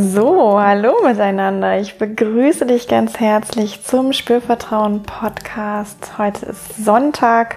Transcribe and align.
So, 0.00 0.60
hallo 0.60 0.94
miteinander. 1.02 1.80
Ich 1.80 1.98
begrüße 1.98 2.66
dich 2.66 2.86
ganz 2.86 3.18
herzlich 3.18 3.82
zum 3.82 4.12
Spürvertrauen 4.12 5.02
Podcast. 5.02 6.12
Heute 6.18 6.46
ist 6.46 6.84
Sonntag. 6.84 7.56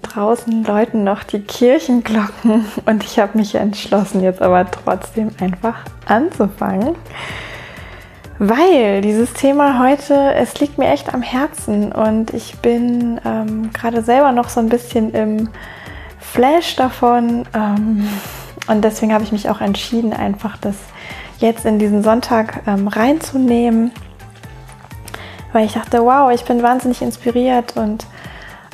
Draußen 0.00 0.64
läuten 0.64 1.04
noch 1.04 1.22
die 1.22 1.40
Kirchenglocken 1.40 2.64
und 2.86 3.04
ich 3.04 3.18
habe 3.18 3.36
mich 3.36 3.56
entschlossen, 3.56 4.22
jetzt 4.22 4.40
aber 4.40 4.70
trotzdem 4.70 5.32
einfach 5.38 5.80
anzufangen. 6.06 6.94
Weil 8.38 9.02
dieses 9.02 9.34
Thema 9.34 9.78
heute, 9.78 10.32
es 10.32 10.58
liegt 10.58 10.78
mir 10.78 10.88
echt 10.88 11.12
am 11.12 11.20
Herzen 11.20 11.92
und 11.92 12.32
ich 12.32 12.56
bin 12.60 13.20
ähm, 13.26 13.70
gerade 13.74 14.00
selber 14.00 14.32
noch 14.32 14.48
so 14.48 14.60
ein 14.60 14.70
bisschen 14.70 15.12
im 15.12 15.50
Flash 16.18 16.76
davon. 16.76 17.46
Ähm, 17.54 18.08
und 18.66 18.82
deswegen 18.82 19.12
habe 19.12 19.24
ich 19.24 19.32
mich 19.32 19.50
auch 19.50 19.60
entschieden, 19.60 20.14
einfach 20.14 20.56
das 20.56 20.76
jetzt 21.38 21.64
in 21.64 21.78
diesen 21.78 22.02
Sonntag 22.02 22.62
ähm, 22.66 22.88
reinzunehmen, 22.88 23.90
weil 25.52 25.66
ich 25.66 25.74
dachte, 25.74 26.02
wow, 26.02 26.30
ich 26.32 26.44
bin 26.44 26.62
wahnsinnig 26.62 27.02
inspiriert 27.02 27.76
und 27.76 28.06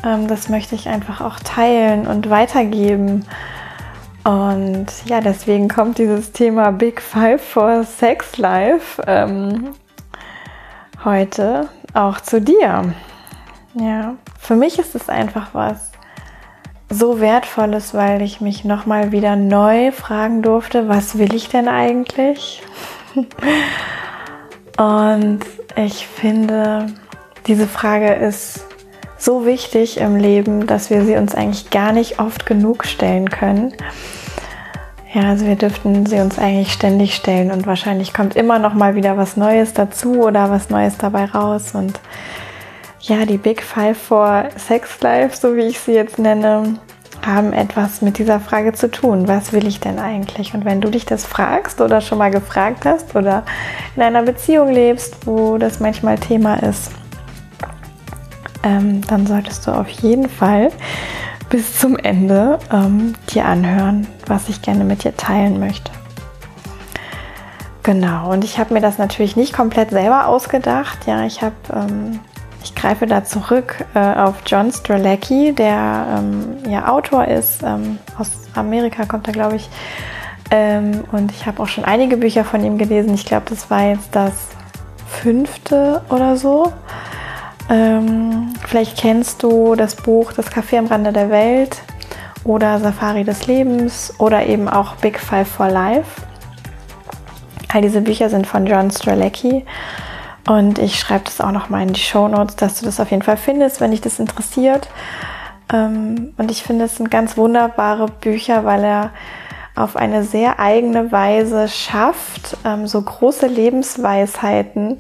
ähm, 0.05 0.27
das 0.29 0.49
möchte 0.49 0.75
ich 0.75 0.89
einfach 0.89 1.21
auch 1.21 1.39
teilen 1.41 2.07
und 2.07 2.31
weitergeben. 2.31 3.25
Und 4.25 4.87
ja, 5.05 5.21
deswegen 5.21 5.69
kommt 5.69 5.99
dieses 5.99 6.33
Thema 6.33 6.71
Big 6.71 7.01
Five 7.01 7.43
for 7.43 7.85
Sex 7.85 8.39
Life 8.39 9.03
ähm, 9.07 9.75
heute 11.05 11.69
auch 11.95 12.21
zu 12.21 12.41
dir. 12.41 12.95
Ja, 13.75 14.15
für 14.39 14.55
mich 14.55 14.79
ist 14.79 14.95
es 14.95 15.09
einfach 15.09 15.49
was 15.55 15.92
so 16.93 17.21
wertvoll 17.21 17.75
ist, 17.75 17.95
weil 17.95 18.23
ich 18.23 18.41
mich 18.41 18.65
nochmal 18.65 19.13
wieder 19.13 19.37
neu 19.37 19.93
fragen 19.93 20.43
durfte, 20.43 20.89
was 20.89 21.19
will 21.19 21.35
ich 21.35 21.49
denn 21.49 21.69
eigentlich? 21.69 22.63
Und 24.79 25.41
ich 25.77 26.07
finde, 26.07 26.87
diese 27.47 27.67
Frage 27.67 28.13
ist 28.15 28.67
so 29.19 29.47
wichtig 29.47 29.99
im 29.99 30.17
Leben, 30.17 30.67
dass 30.67 30.91
wir 30.91 31.05
sie 31.05 31.17
uns 31.17 31.35
eigentlich 31.35 31.71
gar 31.71 31.93
nicht 31.93 32.19
oft 32.19 32.47
genug 32.47 32.85
stellen 32.85 33.31
können. 33.31 33.73
Ja, 35.15 35.29
also 35.29 35.47
wir 35.47 35.57
dürften 35.57 36.07
sie 36.07 36.21
uns 36.21 36.39
eigentlich 36.39 36.73
ständig 36.73 37.15
stellen 37.15 37.51
und 37.51 37.67
wahrscheinlich 37.67 38.15
kommt 38.15 38.35
immer 38.35 38.59
noch 38.59 38.73
mal 38.73 38.95
wieder 38.95 39.17
was 39.19 39.37
Neues 39.37 39.75
dazu 39.75 40.23
oder 40.23 40.51
was 40.51 40.71
Neues 40.71 40.97
dabei 40.97 41.27
raus 41.27 41.75
und 41.75 42.01
ja, 43.03 43.27
die 43.27 43.39
Big 43.39 43.63
Five 43.63 43.99
for 43.99 44.45
Sex 44.57 45.01
Life, 45.01 45.37
so 45.37 45.57
wie 45.57 45.63
ich 45.63 45.81
sie 45.81 45.93
jetzt 45.93 46.19
nenne, 46.19 46.79
haben 47.25 47.53
etwas 47.53 48.01
mit 48.01 48.19
dieser 48.19 48.41
Frage 48.41 48.73
zu 48.73 48.91
tun. 48.91 49.29
Was 49.29 49.53
will 49.53 49.67
ich 49.67 49.81
denn 49.81 49.99
eigentlich? 49.99 50.55
Und 50.55 50.65
wenn 50.65 50.81
du 50.81 50.89
dich 50.89 51.05
das 51.05 51.25
fragst 51.25 51.81
oder 51.81 52.01
schon 52.01 52.19
mal 52.19 52.31
gefragt 52.31 52.85
hast 52.85 53.15
oder 53.15 53.45
in 53.97 54.03
einer 54.03 54.23
Beziehung 54.23 54.71
lebst, 54.73 55.27
wo 55.27 55.59
das 55.59 55.81
manchmal 55.81 56.19
Thema 56.19 56.63
ist, 56.63 56.93
ähm, 58.63 59.01
dann 59.07 59.27
solltest 59.27 59.67
du 59.67 59.73
auf 59.73 59.89
jeden 59.89 60.29
Fall 60.29 60.71
bis 61.49 61.79
zum 61.79 61.97
Ende 61.97 62.59
ähm, 62.73 63.15
dir 63.31 63.45
anhören, 63.45 64.07
was 64.27 64.49
ich 64.49 64.63
gerne 64.63 64.85
mit 64.85 65.05
dir 65.05 65.17
teilen 65.17 65.59
möchte. 65.59 65.91
Genau, 67.83 68.31
und 68.31 68.45
ich 68.45 68.59
habe 68.59 68.75
mir 68.75 68.81
das 68.81 68.99
natürlich 68.99 69.35
nicht 69.35 69.53
komplett 69.53 69.91
selber 69.91 70.29
ausgedacht. 70.29 71.07
Ja, 71.07 71.27
ich 71.27 71.43
habe 71.43 71.55
ähm, 71.73 72.21
ich 72.63 72.75
greife 72.75 73.07
da 73.07 73.25
zurück 73.25 73.85
äh, 73.95 73.99
auf 73.99 74.37
John 74.47 74.73
Strelacki, 74.73 75.53
der 75.53 76.19
ähm, 76.19 76.57
ja 76.69 76.89
Autor 76.89 77.27
ist. 77.27 77.63
Ähm, 77.63 77.99
aus 78.19 78.31
Amerika 78.55 79.05
kommt 79.05 79.27
er, 79.27 79.33
glaube 79.33 79.57
ich. 79.57 79.69
Ähm, 80.51 81.05
und 81.13 81.33
ich 81.33 81.47
habe 81.47 81.63
auch 81.63 81.69
schon 81.69 81.85
einige 81.85 82.17
Bücher 82.17 82.45
von 82.45 82.65
ihm 82.65 82.79
gelesen. 82.79 83.15
Ich 83.15 83.25
glaube, 83.25 83.47
das 83.49 83.71
war 83.71 83.85
jetzt 83.85 84.15
das 84.15 84.49
fünfte 85.07 86.03
oder 86.11 86.37
so. 86.37 86.73
Ähm, 87.71 88.53
vielleicht 88.67 88.99
kennst 88.99 89.43
du 89.43 89.75
das 89.77 89.95
Buch 89.95 90.33
Das 90.33 90.51
Café 90.51 90.79
am 90.79 90.87
Rande 90.87 91.13
der 91.13 91.31
Welt 91.31 91.79
oder 92.45 92.79
Safari 92.81 93.25
des 93.25 93.47
Lebens 93.47 94.13
oder 94.19 94.45
eben 94.47 94.69
auch 94.69 94.97
Big 94.97 95.19
Five 95.19 95.49
for 95.49 95.69
Life. 95.69 96.23
All 97.73 97.81
diese 97.81 98.03
Bücher 98.03 98.29
sind 98.29 98.47
von 98.47 98.67
John 98.67 98.91
Strelacki. 98.91 99.65
Und 100.47 100.79
ich 100.79 100.99
schreibe 100.99 101.25
das 101.25 101.41
auch 101.41 101.53
noch 101.53 101.69
mal 101.69 101.83
in 101.83 101.93
die 101.93 102.01
Show 102.01 102.27
Notes, 102.29 102.57
dass 102.57 102.81
du 102.81 102.85
das 102.85 102.99
auf 102.99 103.11
jeden 103.11 103.23
Fall 103.23 103.37
findest, 103.37 103.81
wenn 103.81 103.93
dich 103.93 104.01
das 104.01 104.19
interessiert. 104.19 104.89
Ähm, 105.73 106.35
und 106.37 106.51
ich 106.51 106.63
finde, 106.63 106.87
es 106.87 106.97
sind 106.97 107.11
ganz 107.11 107.37
wunderbare 107.37 108.07
Bücher, 108.07 108.65
weil 108.65 108.85
er 108.85 109.11
auf 109.75 109.97
eine 109.97 110.25
sehr 110.25 110.59
eigene 110.59 111.13
Weise 111.13 111.69
schafft, 111.69 112.57
ähm, 112.65 112.87
so 112.87 113.01
große 113.01 113.47
Lebensweisheiten 113.47 114.99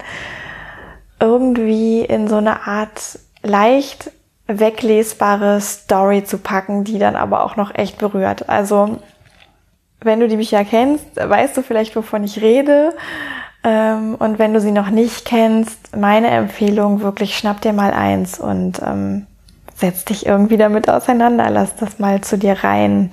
irgendwie 1.20 2.00
in 2.00 2.26
so 2.26 2.36
eine 2.36 2.66
Art 2.66 3.18
leicht 3.42 4.10
weglesbare 4.46 5.60
Story 5.60 6.24
zu 6.24 6.38
packen, 6.38 6.84
die 6.84 6.98
dann 6.98 7.16
aber 7.16 7.44
auch 7.44 7.56
noch 7.56 7.74
echt 7.74 7.98
berührt. 7.98 8.48
Also, 8.48 8.98
wenn 10.00 10.20
du 10.20 10.28
die 10.28 10.36
Bücher 10.36 10.64
kennst, 10.64 11.16
weißt 11.16 11.56
du 11.56 11.62
vielleicht, 11.62 11.94
wovon 11.94 12.24
ich 12.24 12.40
rede. 12.40 12.94
Ähm, 13.64 14.16
und 14.16 14.38
wenn 14.38 14.54
du 14.54 14.60
sie 14.60 14.72
noch 14.72 14.90
nicht 14.90 15.24
kennst, 15.24 15.96
meine 15.96 16.28
Empfehlung 16.28 17.00
wirklich 17.00 17.36
schnapp 17.36 17.60
dir 17.60 17.72
mal 17.72 17.92
eins 17.92 18.40
und 18.40 18.80
ähm, 18.84 19.26
setz 19.76 20.04
dich 20.04 20.26
irgendwie 20.26 20.56
damit 20.56 20.88
auseinander, 20.88 21.50
lass 21.50 21.76
das 21.76 21.98
mal 21.98 22.20
zu 22.20 22.38
dir 22.38 22.64
rein. 22.64 23.10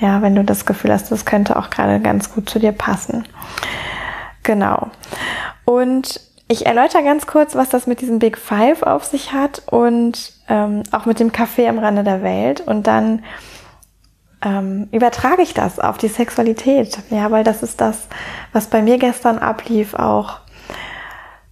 Ja, 0.00 0.22
wenn 0.22 0.34
du 0.34 0.44
das 0.44 0.66
Gefühl 0.66 0.92
hast, 0.92 1.10
das 1.10 1.24
könnte 1.24 1.56
auch 1.56 1.70
gerade 1.70 2.00
ganz 2.00 2.32
gut 2.32 2.48
zu 2.48 2.58
dir 2.58 2.72
passen. 2.72 3.26
Genau. 4.44 4.88
Und 5.64 6.20
ich 6.46 6.66
erläutere 6.66 7.02
ganz 7.02 7.26
kurz, 7.26 7.54
was 7.54 7.68
das 7.68 7.86
mit 7.86 8.00
diesem 8.00 8.20
Big 8.20 8.38
Five 8.38 8.82
auf 8.82 9.04
sich 9.04 9.32
hat 9.32 9.62
und 9.66 10.32
ähm, 10.48 10.82
auch 10.92 11.04
mit 11.04 11.20
dem 11.20 11.30
Café 11.30 11.68
am 11.68 11.78
Rande 11.78 12.04
der 12.04 12.22
Welt. 12.22 12.60
Und 12.60 12.86
dann 12.86 13.22
ähm, 14.44 14.88
übertrage 14.92 15.42
ich 15.42 15.54
das 15.54 15.80
auf 15.80 15.98
die 15.98 16.08
Sexualität. 16.08 16.98
Ja, 17.10 17.30
weil 17.30 17.44
das 17.44 17.62
ist 17.62 17.80
das, 17.80 18.08
was 18.52 18.66
bei 18.68 18.82
mir 18.82 18.98
gestern 18.98 19.38
ablief 19.38 19.94
auch. 19.94 20.38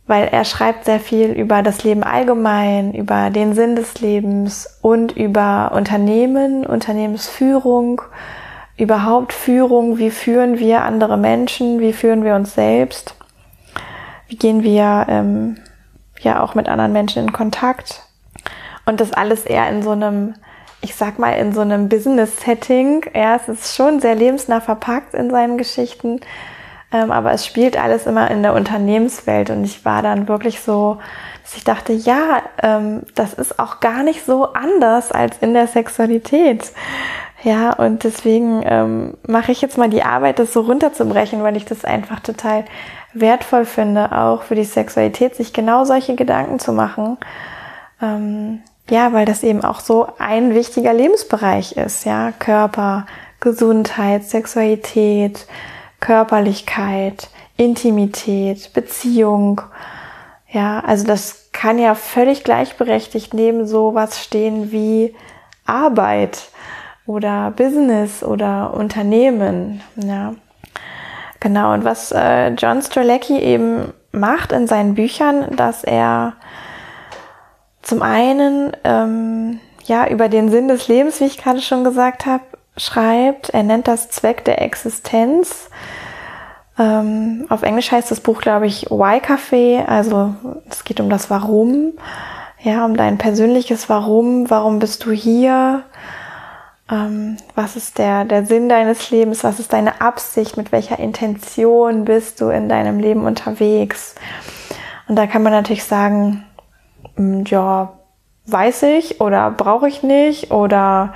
Weil 0.07 0.29
er 0.29 0.45
schreibt 0.45 0.85
sehr 0.85 1.01
viel 1.01 1.31
über 1.33 1.63
das 1.63 1.83
Leben 1.83 2.05
allgemein, 2.05 2.95
über 2.95 3.31
den 3.31 3.55
Sinn 3.55 3.75
des 3.75 4.01
Lebens 4.01 4.79
und 4.81 5.13
über 5.13 5.73
Unternehmen, 5.75 6.65
Unternehmensführung, 6.65 8.03
überhaupt 8.77 9.33
Führung, 9.33 9.99
wie 9.99 10.11
führen 10.11 10.61
wir 10.61 10.83
andere 10.83 11.17
Menschen, 11.17 11.81
wie 11.81 11.93
führen 11.93 12.23
wir 12.23 12.37
uns 12.37 12.55
selbst, 12.55 13.17
wie 14.29 14.37
gehen 14.37 14.63
wir 14.63 15.07
ähm, 15.09 15.57
ja 16.21 16.41
auch 16.41 16.55
mit 16.55 16.69
anderen 16.69 16.93
Menschen 16.93 17.25
in 17.25 17.33
Kontakt. 17.33 18.03
Und 18.85 19.01
das 19.01 19.13
alles 19.13 19.45
eher 19.45 19.69
in 19.69 19.83
so 19.83 19.91
einem 19.91 20.35
ich 20.87 20.95
sag 20.95 21.19
mal, 21.19 21.33
in 21.33 21.53
so 21.53 21.63
einem 21.63 21.89
Business-Setting. 21.89 23.07
Ja, 23.13 23.35
es 23.35 23.49
ist 23.49 23.75
schon 23.75 23.99
sehr 23.99 24.15
lebensnah 24.15 24.61
verpackt 24.61 25.15
in 25.15 25.31
seinen 25.31 25.59
Geschichten, 25.59 26.21
ähm, 26.93 27.11
aber 27.11 27.33
es 27.33 27.45
spielt 27.45 27.77
alles 27.77 28.07
immer 28.07 28.31
in 28.31 28.45
der 28.45 28.55
Unternehmenswelt 28.55 29.51
und 29.51 29.65
ich 29.65 29.85
war 29.85 30.03
dann 30.03 30.29
wirklich 30.29 30.61
so, 30.61 30.99
dass 31.43 31.57
ich 31.57 31.65
dachte, 31.65 31.93
ja, 31.93 32.41
ähm, 32.63 33.03
das 33.17 33.35
ist 33.35 33.59
auch 33.59 33.81
gar 33.81 34.05
nicht 34.05 34.25
so 34.25 34.53
anders 34.53 35.11
als 35.11 35.39
in 35.41 35.55
der 35.55 35.67
Sexualität. 35.67 36.71
Ja, 37.43 37.73
und 37.73 38.05
deswegen 38.05 38.63
ähm, 38.65 39.17
mache 39.27 39.51
ich 39.51 39.61
jetzt 39.63 39.79
mal 39.79 39.91
die 39.91 40.05
Arbeit, 40.05 40.39
das 40.39 40.53
so 40.53 40.61
runterzubrechen, 40.61 41.43
weil 41.43 41.57
ich 41.57 41.65
das 41.65 41.85
einfach 41.85 42.21
total 42.21 42.65
wertvoll 43.13 43.65
finde, 43.65 44.13
auch 44.13 44.45
für 44.45 44.55
die 44.55 44.65
Sexualität, 44.65 45.35
sich 45.35 45.53
genau 45.53 45.85
solche 45.85 46.15
Gedanken 46.15 46.61
zu 46.61 46.73
machen. 46.73 47.19
Ähm, 48.01 48.61
ja, 48.89 49.13
weil 49.13 49.25
das 49.25 49.43
eben 49.43 49.65
auch 49.65 49.81
so 49.81 50.07
ein 50.19 50.55
wichtiger 50.55 50.93
Lebensbereich 50.93 51.77
ist, 51.77 52.05
ja. 52.05 52.33
Körper, 52.33 53.07
Gesundheit, 53.41 54.25
Sexualität, 54.25 55.47
Körperlichkeit, 56.01 57.29
Intimität, 57.57 58.73
Beziehung. 58.73 59.61
Ja, 60.51 60.81
also 60.81 61.07
das 61.07 61.51
kann 61.53 61.79
ja 61.79 61.95
völlig 61.95 62.45
gleichberechtigt 62.45 63.35
neben 63.35 63.67
sowas 63.67 64.23
stehen 64.23 64.71
wie 64.73 65.15
Arbeit 65.65 66.49
oder 67.07 67.51
Business 67.51 68.23
oder 68.23 68.75
Unternehmen. 68.75 69.83
Ja, 69.97 70.35
genau. 71.41 71.73
Und 71.73 71.85
was 71.85 72.13
äh, 72.13 72.51
John 72.51 72.83
Strelacki 72.83 73.39
eben 73.39 73.93
macht 74.13 74.53
in 74.53 74.67
seinen 74.67 74.95
Büchern, 74.95 75.57
dass 75.57 75.83
er 75.83 76.35
zum 77.87 78.03
einen, 78.03 78.73
ähm, 78.83 79.61
ja, 79.85 80.09
über 80.09 80.29
den 80.29 80.51
Sinn 80.51 80.67
des 80.67 80.89
Lebens, 80.89 81.21
wie 81.21 81.27
ich 81.27 81.39
gerade 81.39 81.61
schon 81.61 81.85
gesagt 81.85 82.27
habe, 82.27 82.43
schreibt. 82.77 83.51
Er 83.51 83.63
nennt 83.63 83.87
das 83.87 84.11
Zweck 84.11 84.45
der 84.45 84.61
Existenz. 84.61 85.71
Ähm, 86.81 87.47
auf 87.49 87.63
Englisch 87.63 87.93
heißt 87.93 88.11
das 88.11 88.19
Buch, 88.19 88.41
glaube 88.41 88.67
ich, 88.67 88.91
Why 88.91 89.19
Café. 89.19 89.87
Also 89.87 90.35
es 90.69 90.83
geht 90.83 90.99
um 90.99 91.09
das 91.09 91.31
Warum. 91.31 91.93
Ja, 92.61 92.85
um 92.85 92.97
dein 92.97 93.19
persönliches 93.19 93.89
Warum. 93.89 94.51
Warum 94.51 94.81
bist 94.81 95.05
du 95.05 95.13
hier? 95.13 95.85
Ähm, 96.91 97.37
was 97.55 97.77
ist 97.77 97.99
der, 97.99 98.25
der 98.25 98.47
Sinn 98.47 98.69
deines 98.69 99.13
Lebens? 99.13 99.45
Was 99.45 99.61
ist 99.61 99.73
deine 99.73 100.01
Absicht? 100.01 100.57
Mit 100.57 100.73
welcher 100.73 100.99
Intention 100.99 102.05
bist 102.05 102.41
du 102.41 102.49
in 102.49 102.69
deinem 102.69 102.99
Leben 102.99 103.27
unterwegs? 103.27 104.17
Und 105.07 105.15
da 105.15 105.29
kann 105.29 105.45
man 105.45 105.53
natürlich 105.53 105.85
sagen, 105.85 106.46
ja, 107.19 107.93
weiß 108.47 108.85
ich 108.85 109.21
oder 109.21 109.51
brauche 109.51 109.89
ich 109.89 110.03
nicht 110.03 110.51
oder 110.51 111.15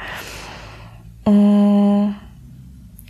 mh, 1.27 1.33
hm, 1.33 2.15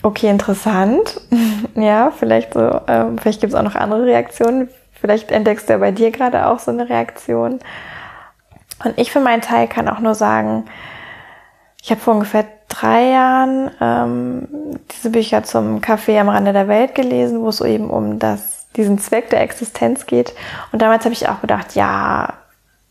okay, 0.02 0.28
interessant. 0.28 1.20
ja, 1.74 2.10
vielleicht 2.10 2.54
so, 2.54 2.60
äh, 2.60 3.06
vielleicht 3.20 3.40
gibt 3.40 3.52
es 3.52 3.58
auch 3.58 3.64
noch 3.64 3.76
andere 3.76 4.04
Reaktionen. 4.04 4.68
Vielleicht 4.92 5.30
entdeckst 5.30 5.68
du 5.68 5.74
ja 5.74 5.78
bei 5.78 5.92
dir 5.92 6.10
gerade 6.10 6.46
auch 6.46 6.58
so 6.58 6.70
eine 6.70 6.88
Reaktion. 6.88 7.60
Und 8.84 8.98
ich 8.98 9.12
für 9.12 9.20
meinen 9.20 9.42
Teil 9.42 9.66
kann 9.68 9.88
auch 9.88 10.00
nur 10.00 10.14
sagen, 10.14 10.66
ich 11.82 11.90
habe 11.90 12.00
vor 12.00 12.14
ungefähr 12.14 12.44
drei 12.68 13.10
Jahren 13.10 13.70
ähm, 13.80 14.48
diese 14.90 15.10
Bücher 15.10 15.42
zum 15.42 15.80
Café 15.80 16.20
am 16.20 16.28
Rande 16.28 16.52
der 16.52 16.68
Welt 16.68 16.94
gelesen, 16.94 17.40
wo 17.40 17.48
es 17.48 17.58
so 17.58 17.64
eben 17.64 17.90
um 17.90 18.18
das, 18.18 18.66
diesen 18.76 18.98
Zweck 18.98 19.30
der 19.30 19.40
Existenz 19.40 20.06
geht. 20.06 20.34
Und 20.72 20.82
damals 20.82 21.04
habe 21.04 21.14
ich 21.14 21.28
auch 21.28 21.40
gedacht, 21.40 21.74
ja, 21.74 22.34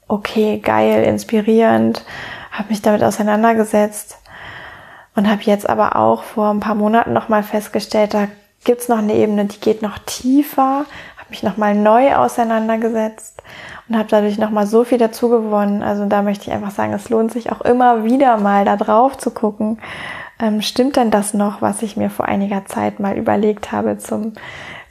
okay, 0.09 0.59
geil, 0.59 1.03
inspirierend, 1.03 2.03
habe 2.51 2.69
mich 2.69 2.81
damit 2.81 3.03
auseinandergesetzt 3.03 4.17
und 5.15 5.29
habe 5.29 5.43
jetzt 5.43 5.69
aber 5.69 5.95
auch 5.95 6.23
vor 6.23 6.49
ein 6.49 6.59
paar 6.59 6.75
Monaten 6.75 7.13
nochmal 7.13 7.43
festgestellt, 7.43 8.13
da 8.13 8.27
gibt's 8.65 8.89
noch 8.89 8.97
eine 8.97 9.13
Ebene, 9.13 9.45
die 9.45 9.59
geht 9.59 9.81
noch 9.81 9.97
tiefer, 9.99 10.85
habe 11.17 11.29
mich 11.29 11.43
nochmal 11.43 11.75
neu 11.75 12.15
auseinandergesetzt 12.15 13.41
und 13.87 13.97
habe 13.97 14.09
dadurch 14.09 14.37
nochmal 14.37 14.67
so 14.67 14.83
viel 14.83 14.97
dazu 14.97 15.29
gewonnen. 15.29 15.83
Also 15.83 16.05
da 16.05 16.21
möchte 16.21 16.47
ich 16.47 16.53
einfach 16.53 16.71
sagen, 16.71 16.93
es 16.93 17.09
lohnt 17.09 17.31
sich 17.31 17.51
auch 17.51 17.61
immer 17.61 18.03
wieder 18.03 18.37
mal 18.37 18.65
da 18.65 18.75
drauf 18.75 19.17
zu 19.17 19.31
gucken. 19.31 19.79
Ähm, 20.41 20.61
stimmt 20.61 20.95
denn 20.95 21.11
das 21.11 21.33
noch, 21.33 21.61
was 21.61 21.81
ich 21.81 21.97
mir 21.97 22.09
vor 22.09 22.25
einiger 22.25 22.65
Zeit 22.65 22.99
mal 22.99 23.17
überlegt 23.17 23.71
habe 23.71 23.97
zum 23.97 24.33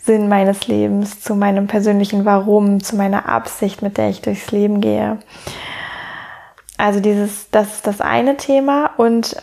Sinn 0.08 0.26
meines 0.30 0.66
Lebens, 0.66 1.20
zu 1.20 1.34
meinem 1.34 1.66
persönlichen 1.66 2.24
Warum, 2.24 2.82
zu 2.82 2.96
meiner 2.96 3.28
Absicht, 3.28 3.82
mit 3.82 3.98
der 3.98 4.08
ich 4.08 4.22
durchs 4.22 4.50
Leben 4.50 4.80
gehe? 4.80 5.18
Also 6.78 7.00
dieses, 7.00 7.50
das 7.50 7.74
ist 7.74 7.86
das 7.86 8.00
eine 8.00 8.38
Thema 8.38 8.92
und 8.96 9.36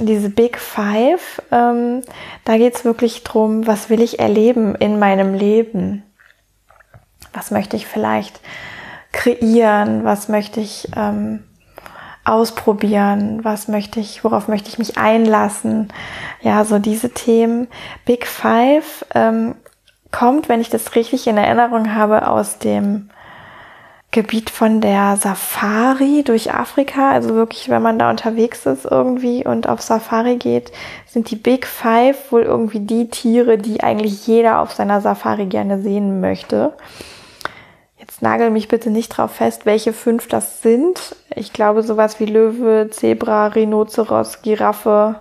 diese 0.00 0.28
Big 0.28 0.58
Five, 0.58 1.40
ähm, 1.52 2.02
da 2.44 2.56
geht's 2.56 2.84
wirklich 2.84 3.22
drum, 3.22 3.68
was 3.68 3.88
will 3.88 4.02
ich 4.02 4.18
erleben 4.18 4.74
in 4.74 4.98
meinem 4.98 5.32
Leben? 5.32 6.02
Was 7.32 7.52
möchte 7.52 7.76
ich 7.76 7.86
vielleicht 7.86 8.40
kreieren? 9.12 10.04
Was 10.04 10.28
möchte 10.28 10.58
ich 10.58 10.88
ähm, 10.96 11.44
ausprobieren? 12.24 13.44
Was 13.44 13.68
möchte 13.68 14.00
ich, 14.00 14.24
worauf 14.24 14.48
möchte 14.48 14.70
ich 14.70 14.78
mich 14.80 14.98
einlassen? 14.98 15.92
Ja, 16.40 16.64
so 16.64 16.80
diese 16.80 17.10
Themen. 17.10 17.68
Big 18.06 18.26
Five 18.26 19.06
ähm, 19.14 19.54
kommt, 20.10 20.48
wenn 20.48 20.60
ich 20.60 20.70
das 20.70 20.94
richtig 20.94 21.26
in 21.26 21.36
Erinnerung 21.36 21.94
habe, 21.94 22.28
aus 22.28 22.58
dem 22.58 23.10
Gebiet 24.12 24.50
von 24.50 24.80
der 24.80 25.16
Safari 25.16 26.24
durch 26.24 26.52
Afrika. 26.52 27.12
Also 27.12 27.34
wirklich, 27.34 27.68
wenn 27.68 27.82
man 27.82 27.98
da 27.98 28.10
unterwegs 28.10 28.66
ist 28.66 28.84
irgendwie 28.84 29.46
und 29.46 29.68
auf 29.68 29.80
Safari 29.80 30.36
geht, 30.36 30.72
sind 31.06 31.30
die 31.30 31.36
Big 31.36 31.66
Five 31.66 32.32
wohl 32.32 32.42
irgendwie 32.42 32.80
die 32.80 33.08
Tiere, 33.08 33.56
die 33.56 33.82
eigentlich 33.82 34.26
jeder 34.26 34.60
auf 34.60 34.72
seiner 34.72 35.00
Safari 35.00 35.46
gerne 35.46 35.80
sehen 35.80 36.20
möchte. 36.20 36.72
Jetzt 37.98 38.22
nagel 38.22 38.50
mich 38.50 38.66
bitte 38.66 38.90
nicht 38.90 39.10
drauf 39.10 39.30
fest, 39.30 39.64
welche 39.64 39.92
fünf 39.92 40.26
das 40.26 40.62
sind. 40.62 41.14
Ich 41.36 41.52
glaube 41.52 41.84
sowas 41.84 42.18
wie 42.18 42.26
Löwe, 42.26 42.88
Zebra, 42.90 43.46
Rhinoceros, 43.46 44.42
Giraffe 44.42 45.20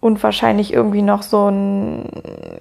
und 0.00 0.22
wahrscheinlich 0.22 0.72
irgendwie 0.72 1.02
noch 1.02 1.22
so 1.22 1.48
ein 1.48 2.08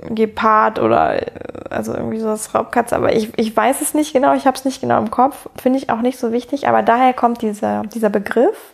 Gepard 0.10 0.80
oder 0.80 1.22
also 1.70 1.94
irgendwie 1.94 2.20
so 2.20 2.28
das 2.28 2.54
Raubkatz. 2.54 2.92
Aber 2.92 3.14
ich, 3.14 3.32
ich 3.38 3.56
weiß 3.56 3.82
es 3.82 3.94
nicht 3.94 4.14
genau, 4.14 4.36
ich 4.36 4.46
habe 4.46 4.58
es 4.58 4.66
nicht 4.66 4.82
genau 4.82 5.00
im 5.00 5.10
Kopf. 5.10 5.48
Finde 5.56 5.80
ich 5.80 5.90
auch 5.90 6.02
nicht 6.02 6.20
so 6.20 6.32
wichtig, 6.32 6.68
aber 6.68 6.82
daher 6.82 7.14
kommt 7.14 7.42
dieser, 7.42 7.84
dieser 7.84 8.10
Begriff. 8.10 8.74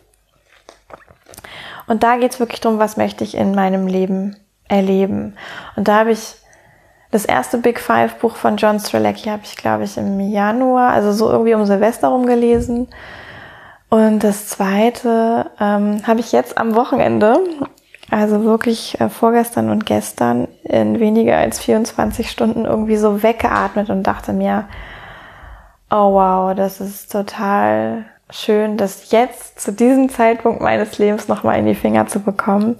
Und 1.87 2.01
da 2.01 2.17
geht 2.17 2.31
es 2.31 2.39
wirklich 2.39 2.61
darum, 2.61 2.79
was 2.79 2.97
möchte 2.97 3.23
ich 3.23 3.35
in 3.35 3.53
meinem 3.53 3.85
Leben 3.85 4.35
erleben. 4.67 5.35
Und 5.75 5.87
da 5.87 5.99
habe 5.99 6.11
ich 6.11 6.35
das 7.11 7.25
erste 7.25 7.59
Big 7.59 7.79
Five 7.79 8.15
Buch 8.15 8.35
von 8.35 8.57
John 8.57 8.79
Strelecki 8.79 9.29
habe 9.29 9.43
ich, 9.43 9.55
glaube 9.55 9.83
ich, 9.83 9.95
im 9.95 10.19
Januar, 10.19 10.91
also 10.91 11.11
so 11.11 11.29
irgendwie 11.29 11.53
um 11.53 11.65
Silvester 11.65 12.07
rum 12.07 12.25
gelesen. 12.25 12.87
Und 13.89 14.23
das 14.23 14.47
zweite 14.49 15.51
ähm, 15.59 16.01
habe 16.05 16.19
ich 16.19 16.31
jetzt 16.31 16.57
am 16.57 16.75
Wochenende, 16.75 17.39
also 18.11 18.43
wirklich 18.43 18.99
äh, 18.99 19.09
vorgestern 19.09 19.69
und 19.69 19.85
gestern, 19.85 20.47
in 20.63 20.99
weniger 20.99 21.37
als 21.37 21.59
24 21.59 22.29
Stunden 22.29 22.65
irgendwie 22.65 22.97
so 22.97 23.23
weggeatmet 23.23 23.89
und 23.89 24.03
dachte 24.03 24.33
mir, 24.33 24.65
oh 25.89 26.13
wow, 26.13 26.55
das 26.55 26.81
ist 26.81 27.11
total 27.11 28.05
schön, 28.29 28.77
das 28.77 29.11
jetzt 29.11 29.59
zu 29.59 29.71
diesem 29.71 30.09
Zeitpunkt 30.09 30.61
meines 30.61 30.97
Lebens 30.97 31.27
nochmal 31.27 31.59
in 31.59 31.65
die 31.65 31.75
Finger 31.75 32.07
zu 32.07 32.19
bekommen. 32.19 32.75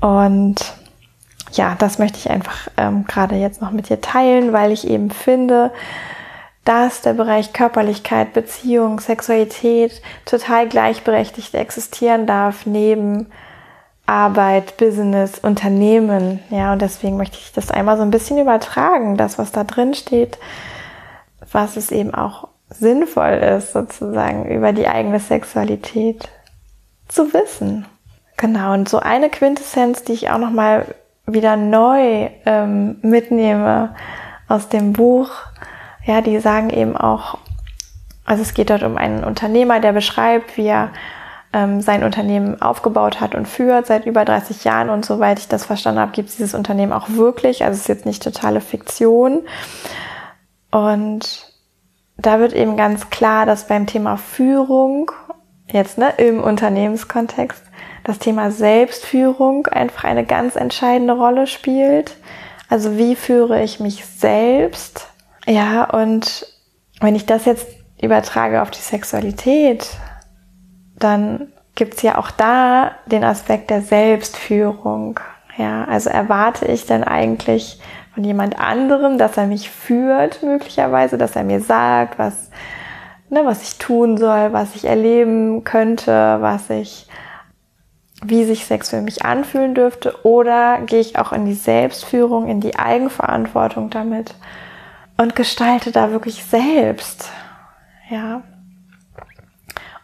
Und 0.00 0.56
ja, 1.52 1.76
das 1.78 1.98
möchte 1.98 2.18
ich 2.18 2.30
einfach 2.30 2.68
ähm, 2.76 3.04
gerade 3.06 3.36
jetzt 3.36 3.60
noch 3.62 3.70
mit 3.70 3.88
dir 3.88 4.00
teilen, 4.00 4.52
weil 4.52 4.72
ich 4.72 4.86
eben 4.86 5.10
finde, 5.10 5.72
dass 6.64 7.00
der 7.00 7.14
Bereich 7.14 7.54
Körperlichkeit, 7.54 8.34
Beziehung, 8.34 9.00
Sexualität 9.00 10.02
total 10.26 10.68
gleichberechtigt 10.68 11.54
existieren 11.54 12.26
darf 12.26 12.66
neben 12.66 13.30
Arbeit, 14.08 14.78
Business, 14.78 15.38
Unternehmen. 15.38 16.40
Ja, 16.50 16.72
und 16.72 16.80
deswegen 16.80 17.16
möchte 17.18 17.38
ich 17.38 17.52
das 17.52 17.70
einmal 17.70 17.96
so 17.96 18.02
ein 18.02 18.10
bisschen 18.10 18.38
übertragen, 18.38 19.16
das, 19.16 19.38
was 19.38 19.52
da 19.52 19.64
drin 19.64 19.94
steht, 19.94 20.38
was 21.52 21.76
es 21.76 21.90
eben 21.90 22.14
auch 22.14 22.48
sinnvoll 22.70 23.34
ist, 23.34 23.72
sozusagen 23.72 24.50
über 24.50 24.72
die 24.72 24.88
eigene 24.88 25.20
Sexualität 25.20 26.28
zu 27.08 27.32
wissen. 27.34 27.86
Genau, 28.36 28.72
und 28.72 28.88
so 28.88 28.98
eine 28.98 29.30
Quintessenz, 29.30 30.04
die 30.04 30.12
ich 30.12 30.30
auch 30.30 30.38
nochmal 30.38 30.94
wieder 31.26 31.56
neu 31.56 32.30
ähm, 32.46 32.98
mitnehme 33.02 33.94
aus 34.48 34.68
dem 34.68 34.92
Buch. 34.92 35.30
Ja, 36.04 36.22
die 36.22 36.38
sagen 36.38 36.70
eben 36.70 36.96
auch, 36.96 37.38
also 38.24 38.42
es 38.42 38.54
geht 38.54 38.70
dort 38.70 38.82
um 38.82 38.96
einen 38.96 39.24
Unternehmer, 39.24 39.80
der 39.80 39.92
beschreibt, 39.92 40.56
wie 40.56 40.66
er 40.66 40.90
ähm, 41.52 41.80
sein 41.80 42.04
Unternehmen 42.04 42.60
aufgebaut 42.60 43.20
hat 43.20 43.34
und 43.34 43.48
führt 43.48 43.86
seit 43.86 44.06
über 44.06 44.24
30 44.24 44.64
Jahren 44.64 44.90
und 44.90 45.04
soweit 45.04 45.38
ich 45.38 45.48
das 45.48 45.64
verstanden 45.64 46.00
habe, 46.00 46.12
gibt 46.12 46.28
es 46.28 46.36
dieses 46.36 46.54
Unternehmen 46.54 46.92
auch 46.92 47.08
wirklich. 47.10 47.64
Also 47.64 47.76
es 47.76 47.80
ist 47.82 47.88
jetzt 47.88 48.06
nicht 48.06 48.22
totale 48.22 48.60
Fiktion. 48.60 49.42
Und 50.70 51.52
da 52.18 52.40
wird 52.40 52.52
eben 52.52 52.76
ganz 52.76 53.10
klar, 53.10 53.46
dass 53.46 53.66
beim 53.66 53.86
Thema 53.86 54.16
Führung, 54.16 55.10
jetzt 55.70 55.98
ne, 55.98 56.12
im 56.18 56.42
Unternehmenskontext, 56.42 57.62
das 58.04 58.18
Thema 58.18 58.50
Selbstführung 58.50 59.66
einfach 59.66 60.04
eine 60.04 60.24
ganz 60.24 60.56
entscheidende 60.56 61.14
Rolle 61.14 61.46
spielt. 61.46 62.16
Also 62.68 62.96
wie 62.98 63.16
führe 63.16 63.62
ich 63.62 63.80
mich 63.80 64.04
selbst? 64.04 65.08
Ja, 65.46 65.84
und 65.84 66.46
wenn 67.00 67.14
ich 67.14 67.26
das 67.26 67.44
jetzt 67.44 67.66
übertrage 68.00 68.62
auf 68.62 68.70
die 68.70 68.80
Sexualität, 68.80 69.88
dann 70.98 71.52
gibt's 71.74 72.02
ja 72.02 72.18
auch 72.18 72.30
da 72.30 72.92
den 73.06 73.24
Aspekt 73.24 73.70
der 73.70 73.82
Selbstführung. 73.82 75.20
Ja, 75.56 75.84
also 75.84 76.10
erwarte 76.10 76.66
ich 76.66 76.86
dann 76.86 77.04
eigentlich 77.04 77.80
von 78.14 78.24
jemand 78.24 78.58
anderem, 78.58 79.18
dass 79.18 79.36
er 79.36 79.46
mich 79.46 79.70
führt, 79.70 80.42
möglicherweise, 80.42 81.18
dass 81.18 81.36
er 81.36 81.44
mir 81.44 81.60
sagt, 81.60 82.18
was, 82.18 82.50
ne, 83.28 83.44
was 83.44 83.62
ich 83.62 83.78
tun 83.78 84.16
soll, 84.16 84.52
was 84.52 84.74
ich 84.74 84.84
erleben 84.84 85.64
könnte, 85.64 86.38
was 86.40 86.70
ich 86.70 87.08
wie 88.22 88.44
sich 88.44 88.64
Sex 88.66 88.90
für 88.90 89.00
mich 89.00 89.24
anfühlen 89.24 89.74
dürfte 89.74 90.24
oder 90.24 90.80
gehe 90.80 91.00
ich 91.00 91.18
auch 91.18 91.32
in 91.32 91.44
die 91.44 91.54
Selbstführung, 91.54 92.48
in 92.48 92.60
die 92.60 92.76
Eigenverantwortung 92.76 93.90
damit 93.90 94.34
und 95.16 95.36
gestalte 95.36 95.92
da 95.92 96.10
wirklich 96.10 96.44
selbst. 96.44 97.30
Ja. 98.10 98.42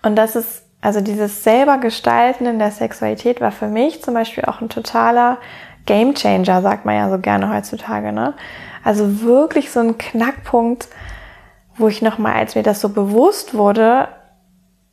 Und 0.03 0.17
das 0.17 0.37
ist, 0.37 0.64
also 0.85 1.01
dieses 1.01 1.43
selber 1.43 1.79
Gestalten 1.79 2.45
in 2.45 2.59
der 2.59 2.71
Sexualität 2.71 3.41
war 3.41 3.53
für 3.53 3.69
mich 3.69 4.03
zum 4.03 4.13
Beispiel 4.13 4.45
auch 4.45 4.61
ein 4.61 4.69
totaler 4.69 5.39
Game 5.87 6.15
Changer, 6.15 6.61
sagt 6.61 6.85
man 6.85 6.95
ja 6.95 7.09
so 7.09 7.19
gerne 7.19 7.49
heutzutage, 7.49 8.13
ne? 8.13 8.35
Also 8.85 9.23
wirklich 9.23 9.71
so 9.71 9.81
ein 9.81 9.97
Knackpunkt, 9.97 10.89
wo 11.79 11.89
ich 11.89 12.03
nochmal, 12.03 12.35
als 12.35 12.55
mir 12.55 12.63
das 12.63 12.83
so 12.83 12.91
bewusst 12.91 13.55
wurde, 13.55 14.09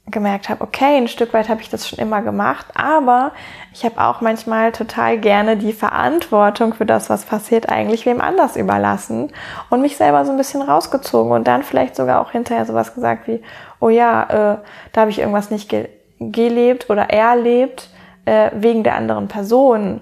gemerkt 0.08 0.50
habe, 0.50 0.64
okay, 0.64 0.98
ein 0.98 1.08
Stück 1.08 1.34
weit 1.34 1.48
habe 1.48 1.62
ich 1.62 1.70
das 1.70 1.88
schon 1.88 2.00
immer 2.00 2.22
gemacht, 2.22 2.66
aber 2.74 3.32
ich 3.74 3.86
habe 3.86 4.02
auch 4.02 4.20
manchmal 4.20 4.72
total 4.72 5.18
gerne 5.18 5.58
die 5.58 5.74
Verantwortung 5.74 6.74
für 6.74 6.86
das, 6.86 7.10
was 7.10 7.24
passiert, 7.24 7.70
eigentlich 7.70 8.06
wem 8.06 8.20
anders 8.20 8.56
überlassen 8.56 9.32
und 9.70 9.82
mich 9.82 9.98
selber 9.98 10.26
so 10.26 10.32
ein 10.32 10.38
bisschen 10.38 10.62
rausgezogen 10.62 11.32
und 11.32 11.48
dann 11.48 11.64
vielleicht 11.64 11.96
sogar 11.96 12.20
auch 12.20 12.32
hinterher 12.32 12.66
sowas 12.66 12.94
gesagt 12.94 13.28
wie, 13.28 13.42
oh 13.80 13.90
ja, 13.90 14.24
äh, 14.24 14.58
da 14.92 15.02
habe 15.02 15.12
ich 15.12 15.20
irgendwas 15.20 15.52
nicht 15.52 15.70
ge 15.70 15.90
gelebt 16.24 16.92
oder 16.92 17.10
erlebt, 17.10 17.90
äh, 18.26 18.52
wegen 18.54 18.84
der 18.84 18.96
anderen 18.96 19.28
Person 19.28 20.02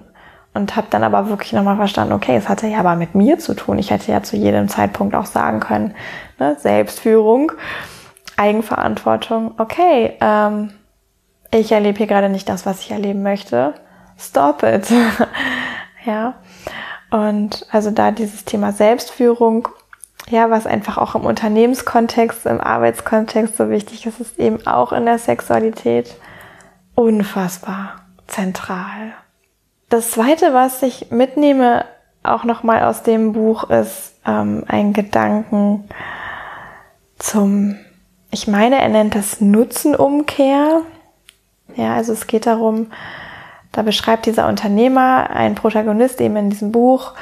und 0.52 0.76
habe 0.76 0.88
dann 0.90 1.02
aber 1.02 1.30
wirklich 1.30 1.54
nochmal 1.54 1.76
verstanden, 1.76 2.12
okay, 2.12 2.36
es 2.36 2.48
hatte 2.48 2.66
ja 2.66 2.80
aber 2.80 2.96
mit 2.96 3.14
mir 3.14 3.38
zu 3.38 3.54
tun. 3.54 3.78
Ich 3.78 3.90
hätte 3.90 4.12
ja 4.12 4.22
zu 4.22 4.36
jedem 4.36 4.68
Zeitpunkt 4.68 5.14
auch 5.14 5.24
sagen 5.24 5.60
können, 5.60 5.94
ne, 6.38 6.56
Selbstführung, 6.58 7.52
Eigenverantwortung, 8.40 9.54
okay, 9.58 10.16
ähm, 10.20 10.72
ich 11.50 11.72
erlebe 11.72 11.98
hier 11.98 12.06
gerade 12.06 12.28
nicht 12.30 12.48
das, 12.48 12.64
was 12.64 12.80
ich 12.80 12.90
erleben 12.90 13.22
möchte. 13.22 13.74
Stop 14.18 14.62
it. 14.62 14.90
ja. 16.04 16.34
Und 17.10 17.66
also 17.70 17.90
da 17.90 18.12
dieses 18.12 18.44
Thema 18.44 18.72
Selbstführung, 18.72 19.68
ja, 20.28 20.48
was 20.48 20.66
einfach 20.66 20.96
auch 20.96 21.14
im 21.14 21.26
Unternehmenskontext, 21.26 22.46
im 22.46 22.60
Arbeitskontext 22.60 23.56
so 23.56 23.68
wichtig 23.68 24.06
ist, 24.06 24.20
ist 24.20 24.38
eben 24.38 24.66
auch 24.66 24.92
in 24.92 25.04
der 25.04 25.18
Sexualität 25.18 26.16
unfassbar 26.94 27.96
zentral. 28.26 29.12
Das 29.88 30.12
zweite, 30.12 30.54
was 30.54 30.82
ich 30.82 31.10
mitnehme, 31.10 31.84
auch 32.22 32.44
nochmal 32.44 32.84
aus 32.84 33.02
dem 33.02 33.32
Buch, 33.32 33.68
ist 33.70 34.14
ähm, 34.24 34.64
ein 34.68 34.92
Gedanken 34.92 35.88
zum, 37.18 37.76
ich 38.30 38.46
meine, 38.46 38.80
er 38.80 38.88
nennt 38.88 39.14
das 39.14 39.40
Nutzenumkehr. 39.40 40.82
Ja, 41.76 41.94
also 41.94 42.12
es 42.12 42.26
geht 42.26 42.46
darum, 42.46 42.90
da 43.72 43.82
beschreibt 43.82 44.26
dieser 44.26 44.48
Unternehmer, 44.48 45.30
ein 45.30 45.54
Protagonist 45.54 46.20
eben 46.20 46.36
in 46.36 46.50
diesem 46.50 46.72
Buch, 46.72 47.12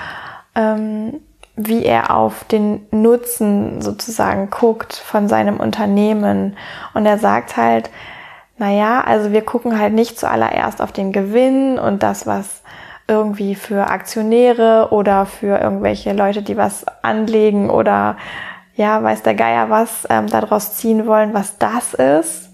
ähm, 0.54 1.20
wie 1.56 1.84
er 1.84 2.14
auf 2.14 2.44
den 2.44 2.86
Nutzen 2.90 3.82
sozusagen 3.82 4.48
guckt 4.50 4.94
von 4.94 5.28
seinem 5.28 5.58
Unternehmen. 5.58 6.56
Und 6.94 7.04
er 7.04 7.18
sagt 7.18 7.56
halt, 7.56 7.90
naja, 8.58 9.02
also 9.02 9.32
wir 9.32 9.42
gucken 9.42 9.78
halt 9.78 9.92
nicht 9.92 10.18
zuallererst 10.18 10.80
auf 10.80 10.92
den 10.92 11.12
Gewinn 11.12 11.78
und 11.78 12.02
das, 12.02 12.26
was 12.26 12.62
irgendwie 13.06 13.54
für 13.54 13.88
Aktionäre 13.88 14.88
oder 14.90 15.26
für 15.26 15.58
irgendwelche 15.58 16.12
Leute, 16.12 16.42
die 16.42 16.56
was 16.56 16.84
anlegen 17.02 17.70
oder 17.70 18.16
ja, 18.78 19.02
weiß 19.02 19.22
der 19.22 19.34
Geier 19.34 19.68
was, 19.68 20.06
ähm, 20.08 20.28
daraus 20.28 20.76
ziehen 20.76 21.06
wollen, 21.06 21.34
was 21.34 21.58
das 21.58 21.94
ist. 21.94 22.50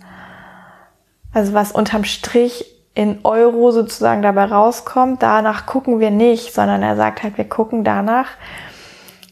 Also 1.32 1.52
was 1.52 1.70
unterm 1.70 2.04
Strich 2.04 2.64
in 2.94 3.20
Euro 3.24 3.70
sozusagen 3.70 4.22
dabei 4.22 4.46
rauskommt, 4.46 5.22
danach 5.22 5.66
gucken 5.66 6.00
wir 6.00 6.10
nicht, 6.10 6.54
sondern 6.54 6.82
er 6.82 6.96
sagt 6.96 7.22
halt, 7.22 7.36
wir 7.38 7.48
gucken 7.48 7.84
danach, 7.84 8.28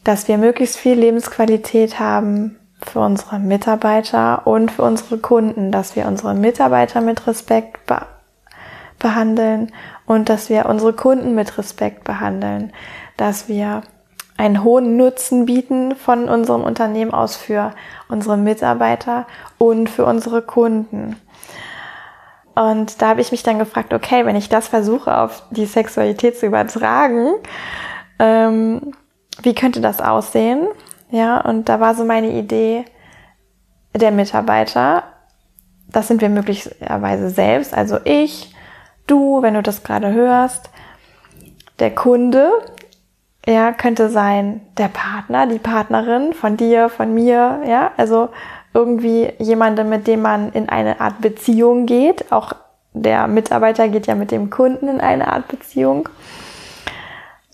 dass 0.04 0.28
wir 0.28 0.36
möglichst 0.36 0.76
viel 0.76 0.94
Lebensqualität 0.94 1.98
haben, 1.98 2.58
für 2.84 3.00
unsere 3.00 3.38
Mitarbeiter 3.38 4.46
und 4.46 4.70
für 4.70 4.82
unsere 4.82 5.18
Kunden, 5.18 5.70
dass 5.70 5.96
wir 5.96 6.06
unsere 6.06 6.34
Mitarbeiter 6.34 7.00
mit 7.00 7.26
Respekt 7.26 7.86
be 7.86 8.00
behandeln 8.98 9.72
und 10.06 10.28
dass 10.28 10.48
wir 10.48 10.66
unsere 10.66 10.92
Kunden 10.92 11.34
mit 11.34 11.58
Respekt 11.58 12.04
behandeln, 12.04 12.72
dass 13.16 13.48
wir 13.48 13.82
einen 14.42 14.64
hohen 14.64 14.96
Nutzen 14.96 15.46
bieten 15.46 15.94
von 15.94 16.28
unserem 16.28 16.64
Unternehmen 16.64 17.14
aus 17.14 17.36
für 17.36 17.70
unsere 18.08 18.36
Mitarbeiter 18.36 19.24
und 19.56 19.88
für 19.88 20.04
unsere 20.04 20.42
Kunden. 20.42 21.14
Und 22.56 23.00
da 23.00 23.10
habe 23.10 23.20
ich 23.20 23.30
mich 23.30 23.44
dann 23.44 23.60
gefragt, 23.60 23.94
okay, 23.94 24.26
wenn 24.26 24.34
ich 24.34 24.48
das 24.48 24.66
versuche 24.66 25.16
auf 25.16 25.44
die 25.50 25.64
Sexualität 25.64 26.36
zu 26.36 26.46
übertragen, 26.46 27.34
ähm, 28.18 28.92
wie 29.42 29.54
könnte 29.54 29.80
das 29.80 30.00
aussehen? 30.00 30.66
Ja, 31.12 31.40
und 31.40 31.68
da 31.68 31.78
war 31.78 31.94
so 31.94 32.04
meine 32.04 32.32
Idee, 32.32 32.84
der 33.94 34.10
Mitarbeiter, 34.10 35.04
das 35.88 36.08
sind 36.08 36.20
wir 36.20 36.28
möglicherweise 36.28 37.30
selbst, 37.30 37.74
also 37.74 37.98
ich, 38.02 38.52
du, 39.06 39.40
wenn 39.40 39.54
du 39.54 39.62
das 39.62 39.84
gerade 39.84 40.12
hörst, 40.12 40.68
der 41.78 41.94
Kunde, 41.94 42.50
ja, 43.46 43.72
könnte 43.72 44.08
sein 44.08 44.60
der 44.78 44.88
Partner, 44.88 45.46
die 45.46 45.58
Partnerin 45.58 46.32
von 46.32 46.56
dir, 46.56 46.88
von 46.88 47.12
mir, 47.12 47.60
ja, 47.66 47.92
also 47.96 48.28
irgendwie 48.74 49.32
jemandem, 49.38 49.88
mit 49.88 50.06
dem 50.06 50.22
man 50.22 50.52
in 50.52 50.68
eine 50.68 51.00
Art 51.00 51.20
Beziehung 51.20 51.86
geht. 51.86 52.30
Auch 52.32 52.54
der 52.94 53.26
Mitarbeiter 53.26 53.88
geht 53.88 54.06
ja 54.06 54.14
mit 54.14 54.30
dem 54.30 54.50
Kunden 54.50 54.88
in 54.88 55.00
eine 55.00 55.28
Art 55.28 55.48
Beziehung. 55.48 56.08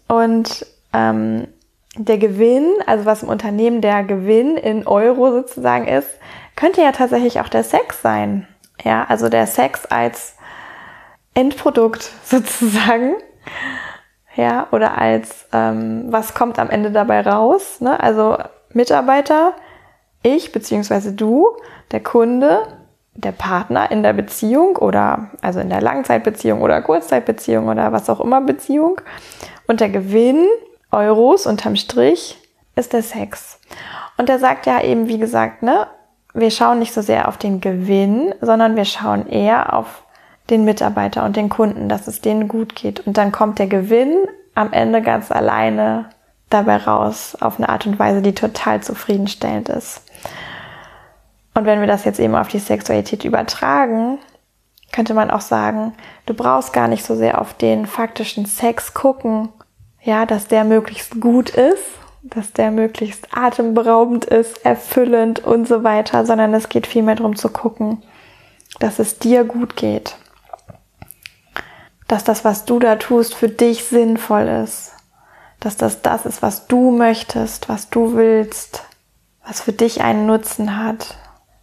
Und 0.07 0.67
ähm, 0.93 1.49
der 1.97 2.19
Gewinn, 2.19 2.67
also 2.87 3.05
was 3.05 3.23
im 3.23 3.29
Unternehmen 3.29 3.81
der 3.81 4.05
Gewinn 4.05 4.57
in 4.57 4.87
Euro 4.87 5.31
sozusagen 5.33 5.89
ist, 5.89 6.09
könnte 6.55 6.83
ja 6.83 6.93
tatsächlich 6.93 7.41
auch 7.41 7.49
der 7.49 7.65
Sex 7.65 8.03
sein. 8.03 8.47
Ja, 8.85 9.05
also 9.09 9.29
der 9.29 9.47
Sex 9.47 9.87
als 9.87 10.37
Endprodukt 11.35 12.11
sozusagen. 12.25 13.15
Ja, 14.39 14.69
oder 14.71 14.97
als 14.97 15.49
ähm, 15.53 16.05
was 16.11 16.33
kommt 16.33 16.61
am 16.61 16.71
Ende 16.71 16.93
dabei 16.93 17.23
raus. 17.23 17.81
Ne? 17.81 17.99
Also 17.99 18.39
Mitarbeiter, 18.73 19.53
ich 20.23 20.53
beziehungsweise 20.53 21.13
du, 21.13 21.49
der 21.91 22.05
Kunde, 22.05 22.61
der 23.15 23.33
Partner 23.33 23.91
in 23.91 24.05
der 24.05 24.13
Beziehung 24.13 24.77
oder 24.77 25.31
also 25.43 25.59
in 25.59 25.71
der 25.71 25.81
Langzeitbeziehung 25.81 26.63
oder 26.63 26.81
Kurzzeitbeziehung 26.83 27.67
oder 27.67 27.91
was 27.91 28.09
auch 28.09 28.21
immer 28.21 28.41
Beziehung 28.41 29.01
und 29.67 29.81
der 29.81 29.89
Gewinn 29.89 30.47
Euros 30.93 31.45
unterm 31.45 31.75
Strich 31.75 32.39
ist 32.77 32.93
der 32.93 33.03
Sex. 33.03 33.59
Und 34.19 34.31
er 34.31 34.39
sagt 34.39 34.67
ja 34.67 34.81
eben, 34.83 35.09
wie 35.09 35.19
gesagt, 35.19 35.65
ne, 35.65 35.89
wir 36.33 36.53
schauen 36.53 36.79
nicht 36.79 36.95
so 36.95 37.03
sehr 37.03 37.27
auf 37.27 37.39
den 37.39 37.61
Gewinn, 37.61 38.33
sondern 38.41 38.77
wir 38.77 38.85
schauen 38.85 39.27
eher 39.29 39.73
auf 39.73 40.05
den 40.51 40.65
Mitarbeiter 40.65 41.25
und 41.25 41.37
den 41.37 41.49
Kunden, 41.49 41.89
dass 41.89 42.07
es 42.07 42.21
denen 42.21 42.49
gut 42.49 42.75
geht. 42.75 43.01
Und 43.07 43.19
dann 43.19 43.33
kommt 43.33 43.59
der 43.59 43.67
Gewinn 43.67 44.17
am 44.55 44.73
Ende 44.73 45.03
ganz 45.03 45.31
alleine 45.31 46.11
dabei 46.51 46.79
raus, 46.79 47.37
auf 47.41 47.59
eine 47.59 47.69
Art 47.69 47.87
und 47.87 47.99
Weise, 47.99 48.23
die 48.23 48.35
total 48.35 48.83
zufriedenstellend 48.83 49.69
ist. 49.69 50.03
Und 51.55 51.67
wenn 51.67 51.81
wir 51.81 51.87
das 51.87 52.05
jetzt 52.05 52.21
eben 52.21 52.35
auf 52.35 52.49
die 52.49 52.59
Sexualität 52.59 53.25
übertragen, 53.25 54.19
könnte 54.93 55.13
man 55.13 55.31
auch 55.31 55.41
sagen, 55.41 55.93
du 56.27 56.35
brauchst 56.35 56.73
gar 56.73 56.89
nicht 56.89 57.05
so 57.05 57.15
sehr 57.15 57.41
auf 57.41 57.55
den 57.55 57.87
faktischen 57.87 58.47
Sex 58.47 58.95
gucken, 58.95 59.51
ja, 60.03 60.25
dass 60.25 60.49
der 60.49 60.65
möglichst 60.65 61.21
gut 61.21 61.51
ist, 61.51 61.85
dass 62.23 62.53
der 62.53 62.71
möglichst 62.71 63.29
atemberaubend 63.37 64.25
ist, 64.25 64.65
erfüllend 64.65 65.41
und 65.41 65.69
so 65.69 65.85
weiter, 65.85 66.25
sondern 66.25 66.55
es 66.55 66.69
geht 66.69 66.87
vielmehr 66.87 67.17
darum 67.17 67.37
zu 67.37 67.49
gucken, 67.49 68.03
dass 68.81 68.99
es 68.99 69.19
dir 69.19 69.45
gut 69.45 69.77
geht. 69.77 70.17
Dass 72.09 72.25
das, 72.25 72.45
was 72.45 72.65
du 72.65 72.79
da 72.79 72.97
tust, 72.97 73.35
für 73.35 73.49
dich 73.49 73.85
sinnvoll 73.85 74.49
ist. 74.65 74.93
Dass 75.61 75.77
das 75.77 76.03
das 76.03 76.27
ist, 76.27 76.43
was 76.43 76.67
du 76.67 76.91
möchtest, 76.91 77.69
was 77.69 77.91
du 77.91 78.15
willst, 78.17 78.83
was 79.47 79.61
für 79.61 79.73
dich 79.73 80.03
einen 80.03 80.27
Nutzen 80.27 80.83
hat. 80.83 81.17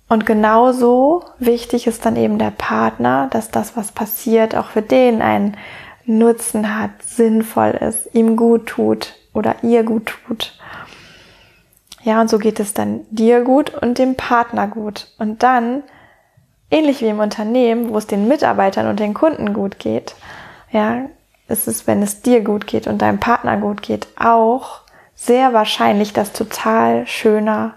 Und 0.08 0.26
genauso 0.26 1.24
wichtig 1.40 1.88
ist 1.88 2.06
dann 2.06 2.16
eben 2.16 2.38
der 2.38 2.52
Partner, 2.52 3.28
dass 3.32 3.50
das, 3.50 3.76
was 3.76 3.92
passiert, 3.92 4.56
auch 4.56 4.68
für 4.68 4.82
den 4.82 5.22
einen 5.22 5.58
Nutzen 6.06 6.80
hat, 6.80 6.92
sinnvoll 7.04 7.72
ist, 7.72 8.14
ihm 8.14 8.36
gut 8.36 8.68
tut 8.68 9.16
oder 9.34 9.56
ihr 9.64 9.84
gut 9.84 10.14
tut. 10.28 10.58
Ja, 12.04 12.22
und 12.22 12.30
so 12.30 12.38
geht 12.38 12.60
es 12.60 12.76
dann 12.76 13.02
dir 13.10 13.42
gut 13.42 13.74
und 13.74 13.98
dem 13.98 14.16
Partner 14.16 14.68
gut. 14.68 15.08
Und 15.18 15.42
dann, 15.42 15.82
ähnlich 16.76 17.02
wie 17.02 17.08
im 17.08 17.20
Unternehmen, 17.20 17.90
wo 17.90 17.98
es 17.98 18.08
den 18.08 18.28
Mitarbeitern 18.28 18.88
und 18.88 19.00
den 19.00 19.14
Kunden 19.14 19.54
gut 19.54 19.80
geht, 19.80 20.16
ja, 20.72 21.06
ist 21.48 21.68
es, 21.68 21.88
wenn 21.88 22.02
es 22.02 22.22
dir 22.22 22.42
gut 22.42 22.68
geht 22.68 22.88
und 22.88 23.02
deinem 23.02 23.20
Partner 23.20 23.58
gut 23.58 23.82
geht, 23.82 24.08
auch 24.18 24.82
sehr 25.14 25.54
wahrscheinlich, 25.54 26.12
dass 26.12 26.34
total 26.34 27.08
schöner, 27.08 27.76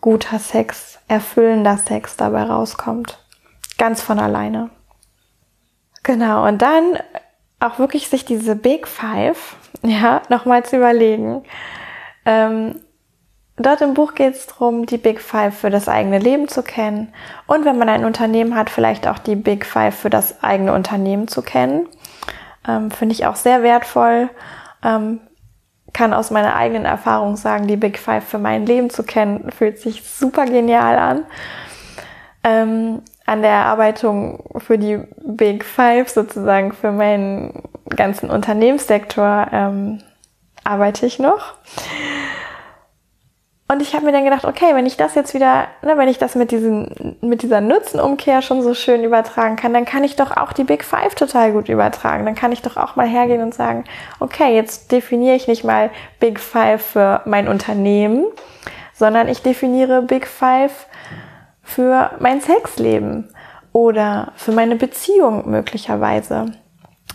guter 0.00 0.38
Sex, 0.38 0.98
erfüllender 1.08 1.78
Sex 1.78 2.16
dabei 2.16 2.42
rauskommt. 2.42 3.18
Ganz 3.78 4.02
von 4.02 4.18
alleine. 4.18 4.70
Genau, 6.02 6.46
und 6.46 6.60
dann 6.60 6.98
auch 7.60 7.78
wirklich 7.78 8.08
sich 8.08 8.24
diese 8.24 8.56
Big 8.56 8.86
Five, 8.86 9.56
ja, 9.82 10.20
nochmal 10.28 10.64
zu 10.64 10.76
überlegen. 10.76 11.44
Ähm, 12.26 12.80
dort 13.56 13.80
im 13.80 13.94
Buch 13.94 14.14
geht 14.14 14.34
es 14.34 14.46
darum, 14.46 14.86
die 14.86 14.98
Big 14.98 15.20
Five 15.20 15.56
für 15.56 15.70
das 15.70 15.88
eigene 15.88 16.18
Leben 16.18 16.48
zu 16.48 16.62
kennen. 16.62 17.12
Und 17.46 17.64
wenn 17.64 17.78
man 17.78 17.88
ein 17.88 18.04
Unternehmen 18.04 18.54
hat, 18.54 18.70
vielleicht 18.70 19.06
auch 19.06 19.18
die 19.18 19.36
Big 19.36 19.64
Five 19.64 19.94
für 19.94 20.10
das 20.10 20.42
eigene 20.42 20.72
Unternehmen 20.72 21.28
zu 21.28 21.42
kennen. 21.42 21.88
Ähm, 22.66 22.90
Finde 22.90 23.14
ich 23.14 23.26
auch 23.26 23.36
sehr 23.36 23.62
wertvoll. 23.62 24.30
Ähm, 24.82 25.20
kann 25.92 26.12
aus 26.12 26.30
meiner 26.30 26.56
eigenen 26.56 26.84
Erfahrung 26.84 27.36
sagen, 27.36 27.68
die 27.68 27.76
Big 27.76 27.98
Five 27.98 28.24
für 28.24 28.38
mein 28.38 28.66
Leben 28.66 28.90
zu 28.90 29.04
kennen, 29.04 29.50
fühlt 29.52 29.78
sich 29.78 30.02
super 30.02 30.44
genial 30.44 30.98
an. 30.98 31.24
Ähm, 32.42 33.02
an 33.26 33.40
der 33.40 33.52
Erarbeitung 33.52 34.44
für 34.58 34.76
die 34.76 35.00
Big 35.24 35.64
Five 35.64 36.10
sozusagen 36.10 36.72
für 36.72 36.92
meinen 36.92 37.62
ganzen 37.88 38.28
Unternehmenssektor 38.28 39.46
ähm, 39.52 40.02
arbeite 40.62 41.06
ich 41.06 41.18
noch. 41.18 41.54
Und 43.66 43.80
ich 43.80 43.94
habe 43.94 44.04
mir 44.04 44.12
dann 44.12 44.24
gedacht, 44.24 44.44
okay, 44.44 44.74
wenn 44.74 44.84
ich 44.84 44.98
das 44.98 45.14
jetzt 45.14 45.32
wieder, 45.32 45.68
ne, 45.82 45.96
wenn 45.96 46.08
ich 46.08 46.18
das 46.18 46.34
mit 46.34 46.50
diesen, 46.50 47.16
mit 47.22 47.42
dieser 47.42 47.62
Nutzenumkehr 47.62 48.42
schon 48.42 48.62
so 48.62 48.74
schön 48.74 49.04
übertragen 49.04 49.56
kann, 49.56 49.72
dann 49.72 49.86
kann 49.86 50.04
ich 50.04 50.16
doch 50.16 50.36
auch 50.36 50.52
die 50.52 50.64
Big 50.64 50.84
Five 50.84 51.14
total 51.14 51.52
gut 51.52 51.70
übertragen. 51.70 52.26
Dann 52.26 52.34
kann 52.34 52.52
ich 52.52 52.60
doch 52.60 52.76
auch 52.76 52.94
mal 52.96 53.06
hergehen 53.06 53.42
und 53.42 53.54
sagen, 53.54 53.84
okay, 54.20 54.54
jetzt 54.54 54.92
definiere 54.92 55.36
ich 55.36 55.48
nicht 55.48 55.64
mal 55.64 55.90
Big 56.20 56.40
Five 56.40 56.84
für 56.84 57.22
mein 57.24 57.48
Unternehmen, 57.48 58.26
sondern 58.92 59.28
ich 59.28 59.40
definiere 59.40 60.02
Big 60.02 60.26
Five 60.26 60.86
für 61.62 62.10
mein 62.20 62.42
Sexleben 62.42 63.30
oder 63.72 64.32
für 64.36 64.52
meine 64.52 64.76
Beziehung 64.76 65.50
möglicherweise. 65.50 66.52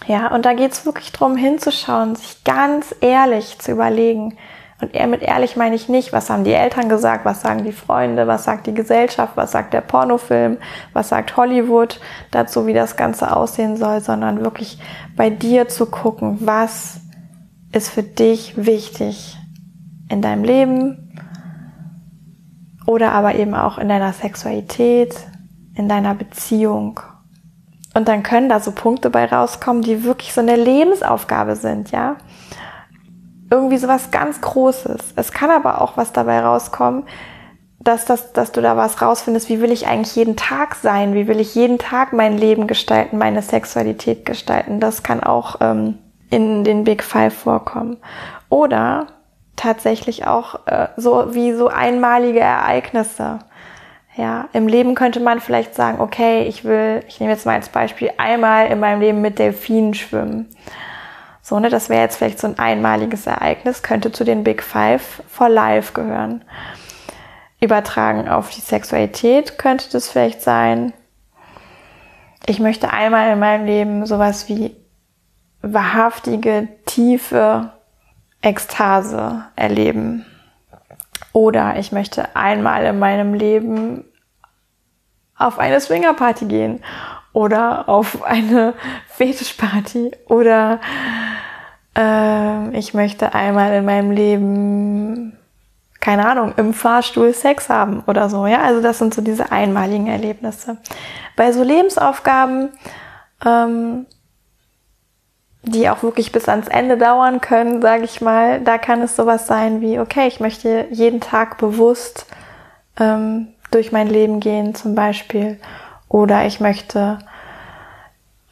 Ja, 0.08 0.34
und 0.34 0.46
da 0.46 0.54
geht's 0.54 0.86
wirklich 0.86 1.12
drum 1.12 1.36
hinzuschauen, 1.36 2.16
sich 2.16 2.44
ganz 2.44 2.96
ehrlich 3.02 3.60
zu 3.60 3.72
überlegen, 3.72 4.36
und 4.82 4.96
er 4.96 5.08
mit 5.08 5.22
ehrlich 5.22 5.58
meine 5.58 5.76
ich 5.76 5.90
nicht, 5.90 6.14
was 6.14 6.30
haben 6.30 6.46
die 6.46 6.54
Eltern 6.54 6.88
gesagt, 6.88 7.26
was 7.26 7.42
sagen 7.42 7.66
die 7.66 7.74
Freunde, 7.74 8.28
was 8.28 8.46
sagt 8.46 8.66
die 8.66 8.74
Gesellschaft, 8.74 9.34
was 9.36 9.52
sagt 9.52 9.74
der 9.74 9.82
Pornofilm, 9.82 10.58
was 10.94 11.10
sagt 11.10 11.36
Hollywood 11.36 12.00
dazu, 12.32 12.66
wie 12.66 12.74
das 12.74 12.96
Ganze 12.96 13.36
aussehen 13.36 13.76
soll, 13.76 14.00
sondern 14.00 14.42
wirklich 14.42 14.80
bei 15.18 15.30
dir 15.30 15.68
zu 15.68 15.86
gucken, 15.86 16.38
was 16.42 17.02
ist 17.74 17.90
für 17.90 18.04
dich 18.04 18.54
wichtig 18.56 19.38
in 20.10 20.22
deinem 20.22 20.46
Leben 20.46 21.14
oder 22.88 23.12
aber 23.12 23.36
eben 23.36 23.56
auch 23.56 23.78
in 23.78 23.90
deiner 23.90 24.14
Sexualität, 24.14 25.14
in 25.76 25.90
deiner 25.90 26.16
Beziehung. 26.16 27.02
Und 27.94 28.08
dann 28.08 28.24
können 28.24 28.48
da 28.48 28.62
so 28.62 28.72
Punkte 28.72 29.10
bei 29.10 29.26
rauskommen, 29.26 29.82
die 29.82 30.04
wirklich 30.06 30.34
so 30.34 30.40
eine 30.40 30.56
Lebensaufgabe 30.56 31.58
sind, 31.58 31.92
ja 31.92 32.16
irgendwie 33.50 33.78
sowas 33.78 34.12
ganz 34.12 34.42
Großes. 34.42 35.14
Es 35.16 35.32
kann 35.32 35.50
aber 35.52 35.82
auch 35.82 35.98
was 35.98 36.12
dabei 36.12 36.42
rauskommen, 36.42 37.04
dass, 37.80 38.06
das, 38.06 38.34
dass 38.34 38.52
du 38.52 38.62
da 38.62 38.76
was 38.76 39.02
rausfindest, 39.02 39.50
wie 39.50 39.62
will 39.62 39.72
ich 39.72 39.88
eigentlich 39.88 40.16
jeden 40.16 40.36
Tag 40.36 40.76
sein, 40.76 41.14
wie 41.14 41.28
will 41.28 41.40
ich 41.40 41.56
jeden 41.56 41.78
Tag 41.78 42.14
mein 42.14 42.38
Leben 42.38 42.68
gestalten, 42.68 43.18
meine 43.18 43.42
Sexualität 43.42 44.26
gestalten. 44.26 44.80
Das 44.80 45.02
kann 45.02 45.24
auch 45.24 45.58
ähm, 45.62 45.98
in 46.30 46.64
den 46.64 46.84
Big 46.84 47.04
Five 47.04 47.34
vorkommen. 47.34 47.98
Oder 48.50 49.08
tatsächlich 49.56 50.28
auch 50.28 50.68
äh, 50.68 50.88
so 50.98 51.34
wie 51.34 51.54
so 51.54 51.68
einmalige 51.70 52.40
Ereignisse. 52.40 53.40
Ja, 54.16 54.50
im 54.52 54.68
Leben 54.68 54.96
könnte 54.96 55.22
man 55.22 55.40
vielleicht 55.40 55.76
sagen, 55.76 56.02
okay, 56.02 56.44
ich 56.44 56.66
will, 56.66 57.04
ich 57.08 57.22
nehme 57.22 57.32
jetzt 57.32 57.46
mal 57.46 57.56
als 57.56 57.70
Beispiel, 57.70 58.12
einmal 58.18 58.68
in 58.68 58.80
meinem 58.80 59.00
Leben 59.00 59.22
mit 59.22 59.40
Delfinen 59.40 59.94
schwimmen. 59.94 60.48
So, 61.50 61.60
ne, 61.60 61.70
das 61.70 61.90
wäre 61.90 62.04
jetzt 62.04 62.18
vielleicht 62.18 62.38
so 62.38 62.46
ein 62.46 62.60
einmaliges 62.60 63.26
Ereignis, 63.26 63.82
könnte 63.82 64.12
zu 64.12 64.24
den 64.24 64.44
Big 64.44 64.62
Five 64.62 65.24
for 65.28 65.50
Life 65.50 65.94
gehören. 65.94 66.46
Übertragen 67.60 68.30
auf 68.30 68.52
die 68.52 68.62
Sexualität 68.62 69.58
könnte 69.58 69.90
das 69.92 70.10
vielleicht 70.10 70.44
sein. 70.44 70.94
Ich 72.46 72.60
möchte 72.60 72.94
einmal 72.94 73.34
in 73.34 73.40
meinem 73.40 73.66
Leben 73.66 74.06
sowas 74.06 74.48
wie 74.48 74.76
wahrhaftige, 75.64 76.68
tiefe 76.86 77.74
Ekstase 78.44 79.46
erleben. 79.56 80.28
Oder 81.34 81.78
ich 81.80 81.92
möchte 81.92 82.36
einmal 82.36 82.86
in 82.86 83.00
meinem 83.00 83.34
Leben 83.34 84.06
auf 85.36 85.58
eine 85.58 85.82
Swingerparty 85.82 86.46
gehen 86.46 86.84
oder 87.34 87.90
auf 87.90 88.22
eine 88.22 88.76
Fetischparty 89.08 90.12
oder 90.28 90.80
äh, 91.98 92.78
ich 92.78 92.94
möchte 92.94 93.34
einmal 93.34 93.74
in 93.74 93.86
meinem 93.86 94.12
Leben, 94.12 95.38
keine 96.00 96.28
Ahnung, 96.28 96.54
im 96.58 96.74
Fahrstuhl 96.74 97.34
Sex 97.34 97.70
haben 97.70 98.04
oder 98.08 98.30
so. 98.30 98.48
Ja, 98.48 98.62
also 98.62 98.82
das 98.82 99.00
sind 99.00 99.14
so 99.14 99.22
diese 99.22 99.52
einmaligen 99.52 100.08
Erlebnisse. 100.08 100.78
Bei 101.36 101.52
so 101.52 101.64
Lebensaufgaben, 101.64 102.70
ähm, 103.46 104.06
die 105.64 105.90
auch 105.90 106.04
wirklich 106.04 106.32
bis 106.32 106.48
ans 106.48 106.68
Ende 106.68 106.98
dauern 106.98 107.42
können, 107.42 107.82
sage 107.82 108.06
ich 108.06 108.22
mal, 108.22 108.62
da 108.62 108.78
kann 108.78 109.02
es 109.02 109.16
sowas 109.16 109.46
sein 109.46 109.82
wie, 109.82 110.00
okay, 110.00 110.28
ich 110.28 110.40
möchte 110.40 110.88
jeden 110.90 111.20
Tag 111.20 111.58
bewusst 111.58 112.28
ähm, 113.00 113.50
durch 113.72 113.92
mein 113.92 114.08
Leben 114.08 114.40
gehen 114.40 114.74
zum 114.74 114.96
Beispiel. 114.96 115.60
Oder 116.08 116.46
ich 116.46 116.60
möchte 116.60 117.20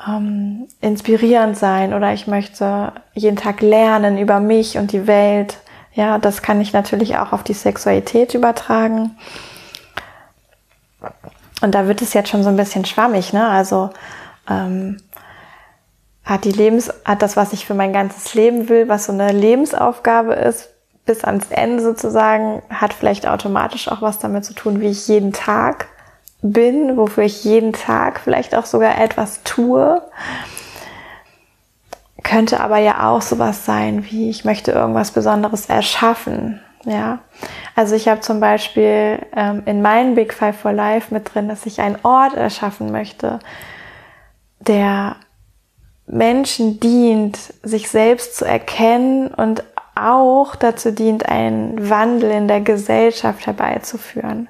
ähm, 0.08 0.68
inspirierend 0.82 1.58
sein 1.58 1.94
oder 1.94 2.14
ich 2.14 2.28
möchte 2.28 2.94
jeden 3.14 3.38
Tag 3.38 3.62
lernen 3.62 4.18
über 4.18 4.40
mich 4.40 4.78
und 4.78 4.92
die 4.92 5.08
Welt. 5.08 5.58
Ja, 5.94 6.20
das 6.20 6.42
kann 6.42 6.62
ich 6.62 6.74
natürlich 6.74 7.18
auch 7.18 7.34
auf 7.34 7.44
die 7.44 7.54
Sexualität 7.54 8.34
übertragen. 8.34 9.18
Und 11.62 11.74
da 11.74 11.88
wird 11.88 12.02
es 12.02 12.14
jetzt 12.14 12.30
schon 12.30 12.44
so 12.44 12.50
ein 12.50 12.56
bisschen 12.56 12.86
schwammig, 12.86 13.34
ne? 13.34 13.48
Also 13.48 13.90
ähm, 14.48 14.98
hat 16.24 16.44
die 16.44 16.52
Lebens, 16.52 16.94
hat 17.04 17.22
das, 17.22 17.36
was 17.36 17.54
ich 17.54 17.66
für 17.66 17.74
mein 17.74 17.94
ganzes 17.94 18.34
Leben 18.36 18.70
will, 18.70 18.88
was 18.88 19.06
so 19.06 19.14
eine 19.14 19.32
Lebensaufgabe 19.32 20.34
ist, 20.34 20.70
bis 21.06 21.24
ans 21.24 21.48
Ende 21.50 21.82
sozusagen, 21.82 22.62
hat 22.70 22.94
vielleicht 22.94 23.28
automatisch 23.28 23.88
auch 23.88 24.02
was 24.02 24.20
damit 24.20 24.46
zu 24.46 24.54
tun, 24.54 24.82
wie 24.82 24.90
ich 24.90 25.08
jeden 25.08 25.34
Tag 25.34 25.88
bin, 26.42 26.98
wofür 26.98 27.24
ich 27.24 27.44
jeden 27.44 27.74
Tag 27.74 28.20
vielleicht 28.20 28.56
auch 28.56 28.66
sogar 28.66 29.00
etwas 29.00 29.44
tue. 29.44 30.02
Könnte 32.24 32.60
aber 32.60 32.78
ja 32.78 33.10
auch 33.10 33.22
sowas 33.22 33.66
sein, 33.66 34.06
wie 34.10 34.30
ich 34.30 34.46
möchte 34.46 34.72
irgendwas 34.72 35.12
Besonderes 35.12 35.68
erschaffen. 35.68 36.62
Ja, 36.84 37.20
also 37.76 37.96
ich 37.96 38.08
habe 38.08 38.22
zum 38.22 38.40
Beispiel 38.40 39.20
ähm, 39.36 39.64
in 39.66 39.82
meinen 39.82 40.16
Big 40.16 40.34
Five 40.34 40.58
for 40.58 40.72
Life 40.72 41.14
mit 41.14 41.34
drin, 41.34 41.50
dass 41.50 41.66
ich 41.66 41.82
einen 41.82 41.98
Ort 42.04 42.34
erschaffen 42.36 42.92
möchte, 42.92 43.40
der 44.60 45.18
Menschen 46.06 46.80
dient, 46.80 47.38
sich 47.64 47.90
selbst 47.90 48.38
zu 48.38 48.46
erkennen 48.46 49.28
und 49.28 49.64
auch 49.96 50.56
dazu 50.56 50.92
dient, 50.92 51.28
einen 51.28 51.90
Wandel 51.90 52.32
in 52.32 52.48
der 52.48 52.62
Gesellschaft 52.62 53.46
herbeizuführen. 53.48 54.48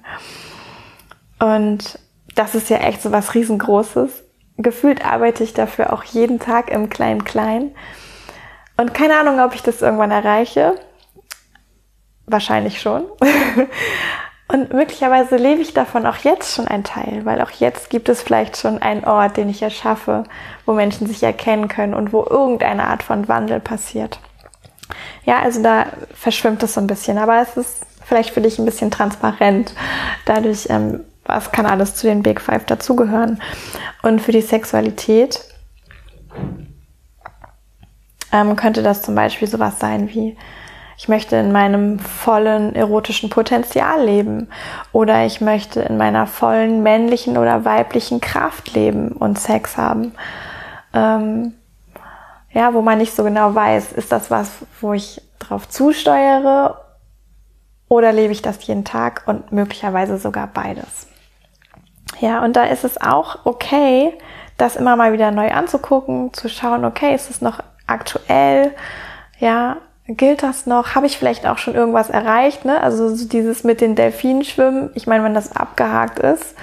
Und 1.40 2.00
das 2.36 2.56
ist 2.56 2.70
ja 2.70 2.78
echt 2.78 3.02
so 3.02 3.12
was 3.12 3.34
riesengroßes. 3.34 4.24
Gefühlt 4.58 5.06
arbeite 5.06 5.44
ich 5.44 5.54
dafür 5.54 5.94
auch 5.94 6.04
jeden 6.04 6.40
Tag 6.40 6.70
im 6.72 6.90
Klein-Klein. 6.90 7.76
Und 8.78 8.94
keine 8.94 9.20
Ahnung, 9.20 9.40
ob 9.40 9.54
ich 9.56 9.64
das 9.64 9.82
irgendwann 9.82 10.12
erreiche. 10.12 10.76
Wahrscheinlich 12.26 12.82
schon. 12.82 13.06
Und 14.50 14.72
möglicherweise 14.72 15.36
lebe 15.36 15.62
ich 15.62 15.74
davon 15.74 16.06
auch 16.06 16.18
jetzt 16.18 16.56
schon 16.56 16.68
ein 16.68 16.86
Teil, 16.86 17.26
weil 17.26 17.42
auch 17.42 17.52
jetzt 17.52 17.90
gibt 17.90 18.08
es 18.08 18.22
vielleicht 18.22 18.56
schon 18.56 18.82
einen 18.82 19.04
Ort, 19.04 19.36
den 19.36 19.50
ich 19.50 19.62
erschaffe, 19.62 20.24
wo 20.66 20.72
Menschen 20.72 21.06
sich 21.06 21.22
erkennen 21.22 21.68
können 21.68 21.94
und 21.94 22.14
wo 22.14 22.24
irgendeine 22.24 22.86
Art 22.86 23.04
von 23.04 23.28
Wandel 23.28 23.60
passiert. 23.60 24.20
Ja, 25.26 25.40
also 25.40 25.62
da 25.62 25.88
verschwimmt 26.14 26.64
es 26.64 26.76
so 26.76 26.80
ein 26.80 26.88
bisschen, 26.88 27.18
aber 27.18 27.42
es 27.42 27.58
ist 27.58 27.86
vielleicht 28.06 28.30
für 28.30 28.40
dich 28.40 28.58
ein 28.58 28.64
bisschen 28.64 28.90
transparent. 28.90 29.74
Dadurch 30.24 30.68
ähm, 30.70 31.02
was 31.28 31.52
kann 31.52 31.66
alles 31.66 31.96
zu 31.96 32.08
den 32.08 32.24
Big 32.24 32.42
Five 32.42 32.66
dazugehören. 32.66 33.42
Und 34.02 34.22
für 34.22 34.32
die 34.32 34.42
Sexualität 34.42 35.42
ähm, 38.32 38.56
könnte 38.56 38.84
das 38.84 39.02
zum 39.02 39.16
Beispiel 39.16 39.48
sowas 39.48 39.80
sein 39.80 40.10
wie, 40.10 40.38
ich 40.98 41.08
möchte 41.08 41.36
in 41.36 41.52
meinem 41.52 42.00
vollen 42.00 42.76
erotischen 42.76 43.30
Potenzial 43.30 44.04
leben 44.04 44.48
oder 44.92 45.26
ich 45.26 45.42
möchte 45.42 45.82
in 45.82 45.98
meiner 45.98 46.26
vollen 46.26 46.82
männlichen 46.82 47.38
oder 47.38 47.66
weiblichen 47.66 48.20
Kraft 48.20 48.74
leben 48.74 49.10
und 49.12 49.38
Sex 49.38 49.78
haben. 49.78 50.14
Ähm, 50.94 51.54
ja, 52.52 52.74
wo 52.74 52.82
man 52.82 52.98
nicht 52.98 53.16
so 53.16 53.24
genau 53.24 53.54
weiß, 53.54 53.92
ist 53.92 54.12
das 54.12 54.32
was, 54.32 54.50
wo 54.82 54.94
ich 54.94 55.22
drauf 55.38 55.70
zusteuere 55.70 56.82
oder 57.88 58.12
lebe 58.12 58.34
ich 58.34 58.42
das 58.42 58.66
jeden 58.66 58.84
Tag 58.84 59.24
und 59.28 59.52
möglicherweise 59.52 60.18
sogar 60.18 60.48
beides. 60.48 61.08
Ja, 62.20 62.44
und 62.44 62.56
da 62.56 62.64
ist 62.64 62.84
es 62.84 63.00
auch 63.00 63.40
okay, 63.44 64.14
das 64.58 64.76
immer 64.76 64.96
mal 64.96 65.14
wieder 65.14 65.32
neu 65.32 65.52
anzugucken, 65.52 66.34
zu 66.34 66.50
schauen, 66.50 66.84
okay, 66.84 67.14
ist 67.14 67.30
es 67.30 67.42
noch 67.42 67.60
aktuell? 67.86 68.74
Ja, 69.40 69.78
gilt 70.08 70.42
das 70.42 70.66
noch? 70.66 70.96
Habe 70.96 71.06
ich 71.06 71.18
vielleicht 71.18 71.46
auch 71.46 71.58
schon 71.58 71.76
irgendwas 71.76 72.10
erreicht? 72.10 72.66
Ne? 72.66 72.82
Also 72.82 73.14
so 73.16 73.28
dieses 73.28 73.64
mit 73.64 73.82
den 73.82 73.96
Delfinen 73.96 74.44
schwimmen, 74.44 74.90
ich 74.96 75.06
meine, 75.06 75.24
wenn 75.24 75.36
das 75.36 75.56
abgehakt 75.56 76.20
ist, 76.20 76.56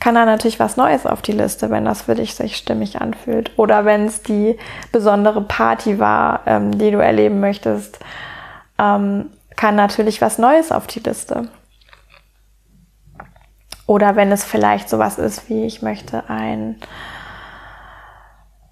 kann 0.00 0.14
da 0.14 0.24
natürlich 0.24 0.60
was 0.60 0.76
Neues 0.76 1.06
auf 1.06 1.22
die 1.22 1.32
Liste, 1.32 1.70
wenn 1.70 1.84
das 1.84 2.02
für 2.02 2.14
dich 2.14 2.34
sich 2.34 2.56
stimmig 2.56 3.00
anfühlt. 3.00 3.52
Oder 3.56 3.84
wenn 3.84 4.06
es 4.06 4.22
die 4.22 4.58
besondere 4.92 5.40
Party 5.40 5.98
war, 5.98 6.40
ähm, 6.46 6.76
die 6.78 6.90
du 6.90 6.98
erleben 6.98 7.40
möchtest, 7.40 7.98
ähm, 8.78 9.30
kann 9.56 9.76
natürlich 9.76 10.20
was 10.20 10.38
Neues 10.38 10.72
auf 10.72 10.86
die 10.86 11.00
Liste. 11.00 11.48
Oder 13.86 14.16
wenn 14.16 14.32
es 14.32 14.44
vielleicht 14.44 14.88
sowas 14.88 15.18
ist 15.18 15.48
wie, 15.48 15.64
ich 15.64 15.82
möchte 15.82 16.24
ein 16.28 16.76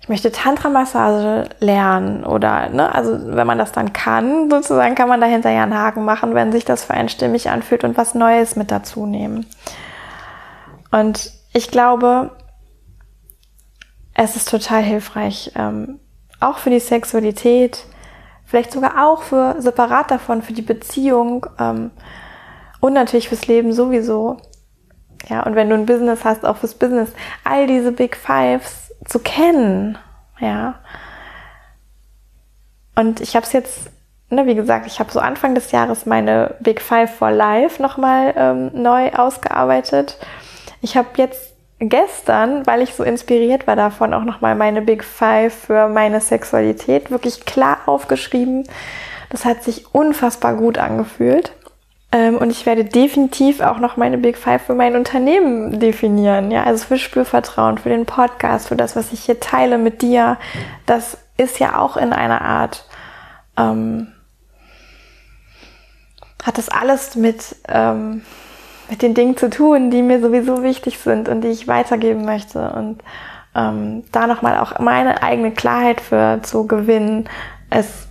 ich 0.03 0.09
möchte 0.09 0.33
Tantra-Massage 0.33 1.49
lernen 1.61 2.25
oder, 2.25 2.69
ne, 2.71 2.93
also 2.93 3.17
wenn 3.37 3.47
man 3.47 3.59
das 3.59 3.71
dann 3.71 3.93
kann, 3.93 4.51
sozusagen 4.51 4.97
kann 4.97 5.09
man 5.09 5.21
dahinter 5.21 5.51
ja 5.51 5.63
einen 5.63 5.79
Haken 5.79 6.05
machen, 6.05 6.35
wenn 6.35 6.51
sich 6.51 6.65
das 6.65 6.85
für 6.85 6.95
einen 6.95 7.09
anfühlt 7.47 7.85
und 7.85 7.97
was 7.97 8.17
Neues 8.17 8.57
mit 8.57 8.73
dazu 8.73 9.07
nehmen. 9.07 9.47
Und 10.91 11.31
ich 11.53 11.71
glaube, 11.71 12.33
es 14.15 14.35
ist 14.35 14.51
total 14.51 14.83
hilfreich, 14.83 15.53
ähm, 15.55 16.01
auch 16.41 16.59
für 16.59 16.71
die 16.71 16.81
Sexualität, 16.81 17.85
vielleicht 18.45 18.73
sogar 18.73 19.07
auch 19.07 19.23
für 19.23 19.55
separat 19.61 20.11
davon, 20.11 20.43
für 20.43 20.53
die 20.53 20.63
Beziehung 20.63 21.47
ähm, 21.61 21.93
und 22.81 22.93
natürlich 22.93 23.29
fürs 23.29 23.47
Leben 23.47 23.73
sowieso. 23.73 24.39
Ja, 25.29 25.43
und 25.45 25.55
wenn 25.55 25.69
du 25.69 25.75
ein 25.75 25.87
Business 25.87 26.25
hast, 26.25 26.45
auch 26.45 26.57
fürs 26.57 26.75
Business, 26.75 27.13
all 27.45 27.67
diese 27.67 27.93
Big 27.93 28.17
Fives 28.17 28.93
zu 29.05 29.19
kennen. 29.19 29.99
Ja. 30.41 30.75
Und 32.95 33.21
ich 33.21 33.37
habe 33.37 33.47
es 33.47 33.53
jetzt, 33.53 33.91
ne, 34.31 34.47
wie 34.47 34.55
gesagt, 34.55 34.87
ich 34.87 34.99
habe 34.99 35.11
so 35.11 35.21
Anfang 35.21 35.55
des 35.55 35.73
Jahres 35.73 36.07
meine 36.07 36.57
Big 36.61 36.81
Five 36.81 37.15
for 37.15 37.31
Life 37.31 37.81
nochmal 37.81 38.35
ähm, 38.37 38.71
neu 38.75 39.11
ausgearbeitet. 39.13 40.19
Ich 40.81 40.97
habe 40.97 41.09
jetzt 41.17 41.53
gestern, 41.79 42.67
weil 42.67 42.83
ich 42.83 42.95
so 42.95 43.03
inspiriert 43.03 43.67
war 43.67 43.77
davon, 43.77 44.15
auch 44.15 44.25
nochmal 44.25 44.55
meine 44.55 44.83
Big 44.83 45.05
Five 45.05 45.55
für 45.55 45.89
meine 45.89 46.21
Sexualität 46.21 47.11
wirklich 47.11 47.45
klar 47.45 47.79
aufgeschrieben. 47.87 48.65
Das 49.31 49.45
hat 49.45 49.63
sich 49.65 49.95
unfassbar 49.95 50.55
gut 50.55 50.79
angefühlt. 50.79 51.53
Ähm, 52.13 52.37
und 52.37 52.51
ich 52.51 52.67
werde 52.67 52.85
definitiv 52.85 53.61
auch 53.61 53.79
noch 53.79 53.97
meine 53.97 54.19
Big 54.19 54.37
Five 54.37 54.63
für 54.63 54.75
mein 54.75 54.97
Unternehmen 54.97 55.81
definieren. 55.81 56.51
Ja, 56.51 56.65
also 56.65 56.85
für 56.85 56.99
Spürvertrauen, 56.99 57.79
für 57.79 57.89
den 57.89 58.05
Podcast, 58.05 58.69
für 58.69 58.77
das, 58.77 58.95
was 58.95 59.13
ich 59.13 59.25
hier 59.25 59.41
teile 59.41 59.79
mit 59.79 60.03
dir. 60.03 60.37
Das 60.85 61.17
ist 61.39 61.59
ja 61.59 61.79
auch 61.79 61.97
in 61.97 62.13
einer 62.13 62.43
Art, 62.43 62.87
ähm, 63.57 64.09
hat 66.45 66.59
das 66.59 66.69
alles 66.69 67.17
mit, 67.17 67.57
ähm, 67.69 68.23
mit 68.91 69.01
den 69.01 69.15
Dingen 69.15 69.39
zu 69.39 69.49
tun, 69.49 69.91
die 69.91 70.03
mir 70.03 70.21
sowieso 70.21 70.63
wichtig 70.63 70.99
sind 70.99 71.31
und 71.31 71.41
die 71.41 71.49
ich 71.49 71.67
weitergeben 71.67 72.27
möchte. 72.27 72.73
Und 72.73 73.03
ähm, 73.55 74.05
da 74.13 74.27
nochmal 74.27 74.59
auch 74.59 74.79
meine 74.81 75.23
eigene 75.23 75.53
Klarheit 75.53 76.03
für 76.03 76.41
zu 76.43 76.67
gewinnen, 76.67 77.29
es 77.71 78.07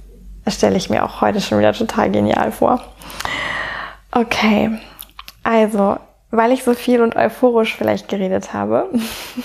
stelle 0.48 0.78
ich 0.78 0.90
mir 0.90 1.04
auch 1.04 1.22
heute 1.22 1.40
schon 1.40 1.60
wieder 1.60 1.74
total 1.74 2.10
genial 2.10 2.52
vor. 2.52 2.82
Okay, 4.12 4.78
also, 5.44 5.98
weil 6.32 6.52
ich 6.52 6.64
so 6.64 6.74
viel 6.74 7.02
und 7.02 7.16
euphorisch 7.16 7.76
vielleicht 7.76 8.10
geredet 8.10 8.54
habe, 8.54 8.90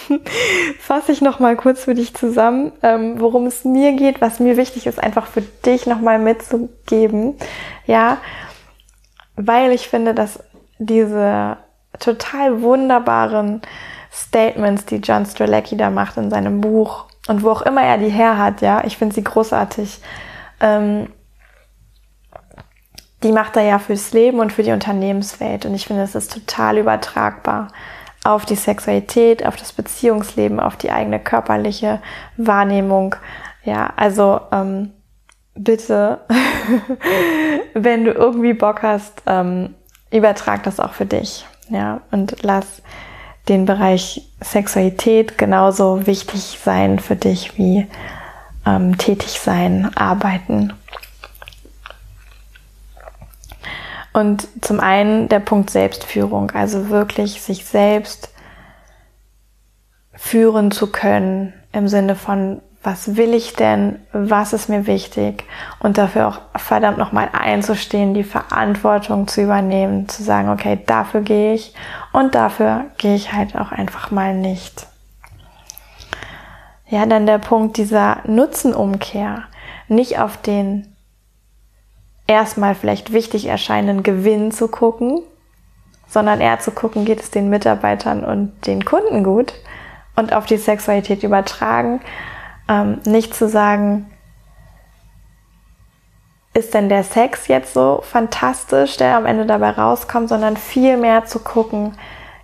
fasse 0.80 1.12
ich 1.12 1.20
noch 1.20 1.38
mal 1.38 1.56
kurz 1.56 1.84
für 1.84 1.94
dich 1.94 2.14
zusammen, 2.14 2.72
ähm, 2.82 3.20
worum 3.20 3.46
es 3.46 3.64
mir 3.64 3.92
geht, 3.92 4.20
was 4.20 4.40
mir 4.40 4.56
wichtig 4.56 4.86
ist, 4.86 5.02
einfach 5.02 5.26
für 5.26 5.42
dich 5.42 5.86
noch 5.86 6.00
mal 6.00 6.18
mitzugeben. 6.18 7.36
Ja, 7.86 8.18
weil 9.36 9.72
ich 9.72 9.88
finde, 9.88 10.14
dass 10.14 10.40
diese 10.78 11.58
total 12.00 12.62
wunderbaren 12.62 13.62
Statements, 14.12 14.86
die 14.86 14.96
John 14.96 15.26
Strelacki 15.26 15.76
da 15.76 15.90
macht 15.90 16.16
in 16.16 16.30
seinem 16.30 16.60
Buch 16.60 17.06
und 17.28 17.42
wo 17.42 17.50
auch 17.50 17.62
immer 17.62 17.82
er 17.82 17.98
die 17.98 18.08
her 18.08 18.38
hat, 18.38 18.62
ja, 18.62 18.82
ich 18.84 18.96
finde 18.96 19.14
sie 19.14 19.24
großartig. 19.24 20.00
Ähm, 20.60 21.08
die 23.26 23.32
macht 23.32 23.56
er 23.56 23.62
ja 23.62 23.78
fürs 23.78 24.12
Leben 24.12 24.38
und 24.38 24.52
für 24.52 24.62
die 24.62 24.72
Unternehmenswelt. 24.72 25.66
Und 25.66 25.74
ich 25.74 25.86
finde, 25.86 26.02
es 26.02 26.14
ist 26.14 26.32
total 26.32 26.78
übertragbar 26.78 27.68
auf 28.24 28.44
die 28.44 28.56
Sexualität, 28.56 29.44
auf 29.44 29.56
das 29.56 29.72
Beziehungsleben, 29.72 30.60
auf 30.60 30.76
die 30.76 30.90
eigene 30.90 31.18
körperliche 31.20 32.00
Wahrnehmung. 32.36 33.16
Ja, 33.64 33.92
also 33.96 34.40
ähm, 34.52 34.92
bitte, 35.54 36.20
wenn 37.74 38.04
du 38.04 38.12
irgendwie 38.12 38.54
Bock 38.54 38.82
hast, 38.82 39.22
ähm, 39.26 39.74
übertrag 40.10 40.62
das 40.62 40.80
auch 40.80 40.92
für 40.92 41.06
dich. 41.06 41.46
Ja, 41.68 42.00
und 42.10 42.42
lass 42.42 42.82
den 43.48 43.64
Bereich 43.64 44.28
Sexualität 44.40 45.38
genauso 45.38 46.06
wichtig 46.06 46.58
sein 46.62 46.98
für 46.98 47.16
dich 47.16 47.56
wie 47.58 47.86
ähm, 48.66 48.98
tätig 48.98 49.40
sein, 49.40 49.90
arbeiten 49.94 50.72
Und 54.16 54.48
zum 54.64 54.80
einen 54.80 55.28
der 55.28 55.40
Punkt 55.40 55.68
Selbstführung, 55.68 56.50
also 56.52 56.88
wirklich 56.88 57.42
sich 57.42 57.66
selbst 57.66 58.30
führen 60.14 60.70
zu 60.70 60.90
können 60.90 61.52
im 61.72 61.86
Sinne 61.86 62.14
von, 62.14 62.62
was 62.82 63.16
will 63.16 63.34
ich 63.34 63.52
denn, 63.56 64.00
was 64.14 64.54
ist 64.54 64.70
mir 64.70 64.86
wichtig 64.86 65.44
und 65.80 65.98
dafür 65.98 66.28
auch 66.28 66.40
verdammt 66.58 66.96
nochmal 66.96 67.28
einzustehen, 67.30 68.14
die 68.14 68.24
Verantwortung 68.24 69.28
zu 69.28 69.42
übernehmen, 69.42 70.08
zu 70.08 70.22
sagen, 70.22 70.48
okay, 70.48 70.78
dafür 70.86 71.20
gehe 71.20 71.52
ich 71.52 71.74
und 72.14 72.34
dafür 72.34 72.86
gehe 72.96 73.16
ich 73.16 73.34
halt 73.34 73.54
auch 73.54 73.70
einfach 73.70 74.10
mal 74.10 74.34
nicht. 74.34 74.86
Ja, 76.88 77.04
dann 77.04 77.26
der 77.26 77.36
Punkt 77.36 77.76
dieser 77.76 78.20
Nutzenumkehr, 78.24 79.42
nicht 79.88 80.18
auf 80.18 80.38
den 80.38 80.95
erstmal 82.26 82.74
vielleicht 82.74 83.12
wichtig 83.12 83.46
erscheinenden 83.46 84.02
Gewinn 84.02 84.50
zu 84.50 84.68
gucken, 84.68 85.22
sondern 86.08 86.40
eher 86.40 86.58
zu 86.60 86.70
gucken, 86.70 87.04
geht 87.04 87.20
es 87.20 87.30
den 87.30 87.50
Mitarbeitern 87.50 88.24
und 88.24 88.66
den 88.66 88.84
Kunden 88.84 89.24
gut 89.24 89.54
und 90.16 90.32
auf 90.32 90.46
die 90.46 90.56
Sexualität 90.56 91.22
übertragen. 91.22 92.00
Ähm, 92.68 93.00
nicht 93.04 93.34
zu 93.34 93.48
sagen, 93.48 94.10
ist 96.54 96.72
denn 96.72 96.88
der 96.88 97.04
Sex 97.04 97.48
jetzt 97.48 97.74
so 97.74 98.00
fantastisch, 98.02 98.96
der 98.96 99.16
am 99.16 99.26
Ende 99.26 99.44
dabei 99.44 99.70
rauskommt, 99.70 100.28
sondern 100.28 100.56
viel 100.56 100.96
mehr 100.96 101.26
zu 101.26 101.38
gucken, 101.40 101.92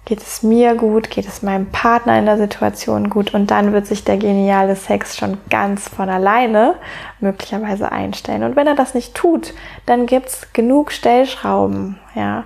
Geht 0.04 0.20
es 0.20 0.42
mir 0.42 0.74
gut? 0.74 1.10
Geht 1.10 1.28
es 1.28 1.42
meinem 1.42 1.66
Partner 1.66 2.18
in 2.18 2.26
der 2.26 2.36
Situation 2.36 3.08
gut? 3.08 3.34
Und 3.34 3.52
dann 3.52 3.72
wird 3.72 3.86
sich 3.86 4.02
der 4.02 4.16
geniale 4.16 4.74
Sex 4.74 5.16
schon 5.16 5.38
ganz 5.48 5.88
von 5.88 6.08
alleine 6.08 6.74
möglicherweise 7.20 7.92
einstellen. 7.92 8.42
Und 8.42 8.56
wenn 8.56 8.66
er 8.66 8.74
das 8.74 8.94
nicht 8.94 9.14
tut, 9.14 9.54
dann 9.86 10.06
gibt's 10.06 10.52
genug 10.52 10.90
Stellschrauben, 10.90 12.00
ja, 12.16 12.44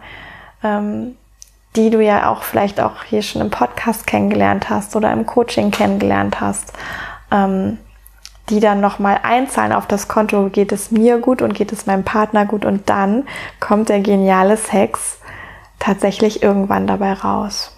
ähm, 0.63 1.17
die 1.77 1.89
du 1.89 2.03
ja 2.03 2.31
auch 2.31 2.43
vielleicht 2.43 2.79
auch 2.79 3.05
hier 3.05 3.23
schon 3.23 3.41
im 3.41 3.51
Podcast 3.51 4.07
kennengelernt 4.07 4.69
hast 4.69 4.95
oder 4.95 5.11
im 5.13 5.25
Coaching 5.25 5.71
kennengelernt 5.71 6.41
hast, 6.41 6.75
ähm, 7.31 7.79
die 8.51 8.61
dann 8.61 8.81
nochmal 8.81 9.21
einzahlen 9.23 9.73
auf 9.73 9.87
das 9.87 10.09
Konto, 10.09 10.51
geht 10.51 10.73
es 10.73 10.91
mir 10.91 11.19
gut 11.19 11.41
und 11.41 11.55
geht 11.55 11.73
es 11.73 11.87
meinem 11.87 12.05
Partner 12.05 12.45
gut 12.45 12.67
und 12.67 12.89
dann 12.91 13.27
kommt 13.61 13.89
der 13.89 14.01
geniale 14.01 14.59
Sex 14.59 15.19
tatsächlich 15.79 16.43
irgendwann 16.43 16.87
dabei 16.87 17.13
raus. 17.13 17.77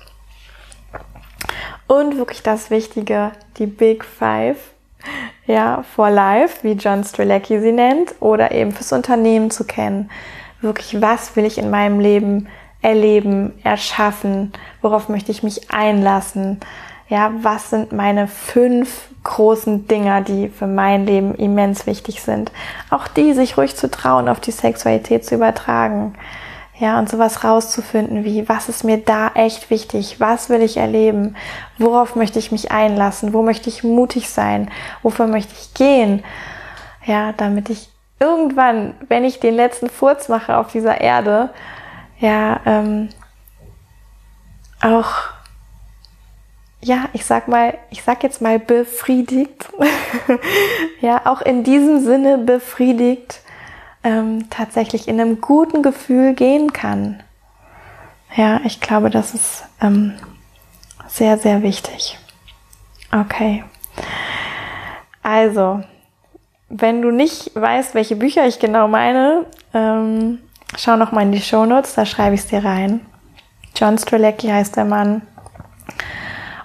Und 1.86 2.18
wirklich 2.18 2.42
das 2.42 2.70
Wichtige, 2.70 3.32
die 3.56 3.66
Big 3.66 4.04
Five, 4.04 4.58
ja, 5.46 5.82
for 5.94 6.10
Life, 6.10 6.58
wie 6.62 6.72
John 6.72 7.02
Strelacki 7.02 7.60
sie 7.60 7.72
nennt, 7.72 8.14
oder 8.20 8.52
eben 8.52 8.72
fürs 8.72 8.92
Unternehmen 8.92 9.50
zu 9.50 9.64
kennen. 9.64 10.10
Wirklich, 10.60 11.00
was 11.00 11.34
will 11.36 11.44
ich 11.44 11.56
in 11.56 11.70
meinem 11.70 12.00
Leben 12.00 12.48
erleben, 12.82 13.58
erschaffen? 13.64 14.52
Worauf 14.82 15.08
möchte 15.08 15.32
ich 15.32 15.42
mich 15.42 15.72
einlassen? 15.72 16.60
Ja, 17.08 17.32
was 17.40 17.70
sind 17.70 17.92
meine 17.92 18.28
fünf 18.28 19.08
großen 19.24 19.88
Dinger, 19.88 20.20
die 20.20 20.48
für 20.50 20.66
mein 20.66 21.06
Leben 21.06 21.34
immens 21.34 21.86
wichtig 21.86 22.20
sind? 22.22 22.52
Auch 22.90 23.08
die 23.08 23.32
sich 23.32 23.56
ruhig 23.56 23.76
zu 23.76 23.90
trauen, 23.90 24.28
auf 24.28 24.40
die 24.40 24.50
Sexualität 24.50 25.24
zu 25.24 25.34
übertragen. 25.34 26.14
Ja, 26.80 27.00
und 27.00 27.08
sowas 27.08 27.42
rauszufinden 27.42 28.24
wie, 28.24 28.48
was 28.48 28.68
ist 28.68 28.84
mir 28.84 28.98
da 28.98 29.32
echt 29.34 29.68
wichtig? 29.68 30.20
Was 30.20 30.48
will 30.48 30.62
ich 30.62 30.76
erleben? 30.76 31.36
Worauf 31.76 32.14
möchte 32.14 32.38
ich 32.38 32.52
mich 32.52 32.70
einlassen? 32.70 33.32
Wo 33.32 33.42
möchte 33.42 33.68
ich 33.68 33.82
mutig 33.82 34.30
sein? 34.30 34.70
Wofür 35.02 35.26
möchte 35.26 35.54
ich 35.58 35.74
gehen? 35.74 36.22
Ja, 37.04 37.32
damit 37.32 37.68
ich 37.68 37.88
irgendwann, 38.20 38.94
wenn 39.08 39.24
ich 39.24 39.40
den 39.40 39.54
letzten 39.54 39.88
Furz 39.88 40.28
mache 40.28 40.56
auf 40.56 40.70
dieser 40.70 41.00
Erde, 41.00 41.50
ja, 42.20 42.60
ähm, 42.64 43.08
auch, 44.80 45.10
ja, 46.80 47.06
ich 47.12 47.24
sag 47.24 47.48
mal, 47.48 47.76
ich 47.90 48.04
sag 48.04 48.22
jetzt 48.22 48.40
mal 48.40 48.60
befriedigt, 48.60 49.68
ja, 51.00 51.22
auch 51.24 51.42
in 51.42 51.64
diesem 51.64 52.00
Sinne 52.04 52.38
befriedigt, 52.38 53.40
ähm, 54.04 54.48
tatsächlich 54.50 55.08
in 55.08 55.20
einem 55.20 55.40
guten 55.40 55.82
Gefühl 55.82 56.34
gehen 56.34 56.72
kann. 56.72 57.22
Ja, 58.36 58.60
ich 58.64 58.80
glaube, 58.80 59.10
das 59.10 59.34
ist 59.34 59.64
ähm, 59.80 60.14
sehr, 61.08 61.38
sehr 61.38 61.62
wichtig. 61.62 62.18
Okay. 63.10 63.64
Also, 65.22 65.82
wenn 66.68 67.02
du 67.02 67.10
nicht 67.10 67.50
weißt, 67.54 67.94
welche 67.94 68.16
Bücher 68.16 68.46
ich 68.46 68.58
genau 68.58 68.88
meine, 68.88 69.46
ähm, 69.74 70.38
schau 70.76 70.96
noch 70.96 71.12
mal 71.12 71.22
in 71.22 71.32
die 71.32 71.40
Show 71.40 71.64
Notes, 71.64 71.94
da 71.94 72.04
schreibe 72.04 72.34
ich 72.34 72.42
es 72.42 72.46
dir 72.48 72.64
rein. 72.64 73.00
John 73.74 73.96
Strelacki 73.96 74.48
heißt 74.48 74.76
der 74.76 74.84
Mann. 74.84 75.22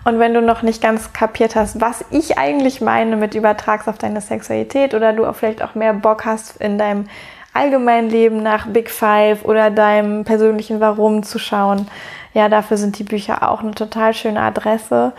Und 0.06 0.20
wenn 0.20 0.34
du 0.34 0.42
noch 0.42 0.62
nicht 0.64 0.82
ganz 0.82 1.14
kapiert 1.14 1.56
hast, 1.56 1.80
was 1.80 2.04
ich 2.12 2.38
eigentlich 2.38 2.82
meine 2.82 3.16
mit 3.16 3.36
übertragst 3.36 3.88
auf 3.88 3.98
deine 3.98 4.22
Sexualität 4.22 4.94
oder 4.94 5.14
du 5.14 5.26
auch 5.26 5.36
vielleicht 5.36 5.64
auch 5.64 5.76
mehr 5.76 5.94
Bock 5.94 6.26
hast 6.26 6.58
in 6.58 6.78
deinem 6.78 7.06
allgemeinen 7.54 8.10
Leben 8.10 8.44
nach 8.44 8.68
Big 8.68 8.90
Five 8.90 9.46
oder 9.46 9.70
deinem 9.70 10.26
persönlichen 10.26 10.80
Warum 10.80 11.24
zu 11.24 11.40
schauen, 11.40 11.88
ja, 12.34 12.50
dafür 12.50 12.78
sind 12.78 12.98
die 12.98 13.04
Bücher 13.04 13.48
auch 13.48 13.62
eine 13.62 13.72
total 13.72 14.14
schöne 14.14 14.42
Adresse. 14.42 15.14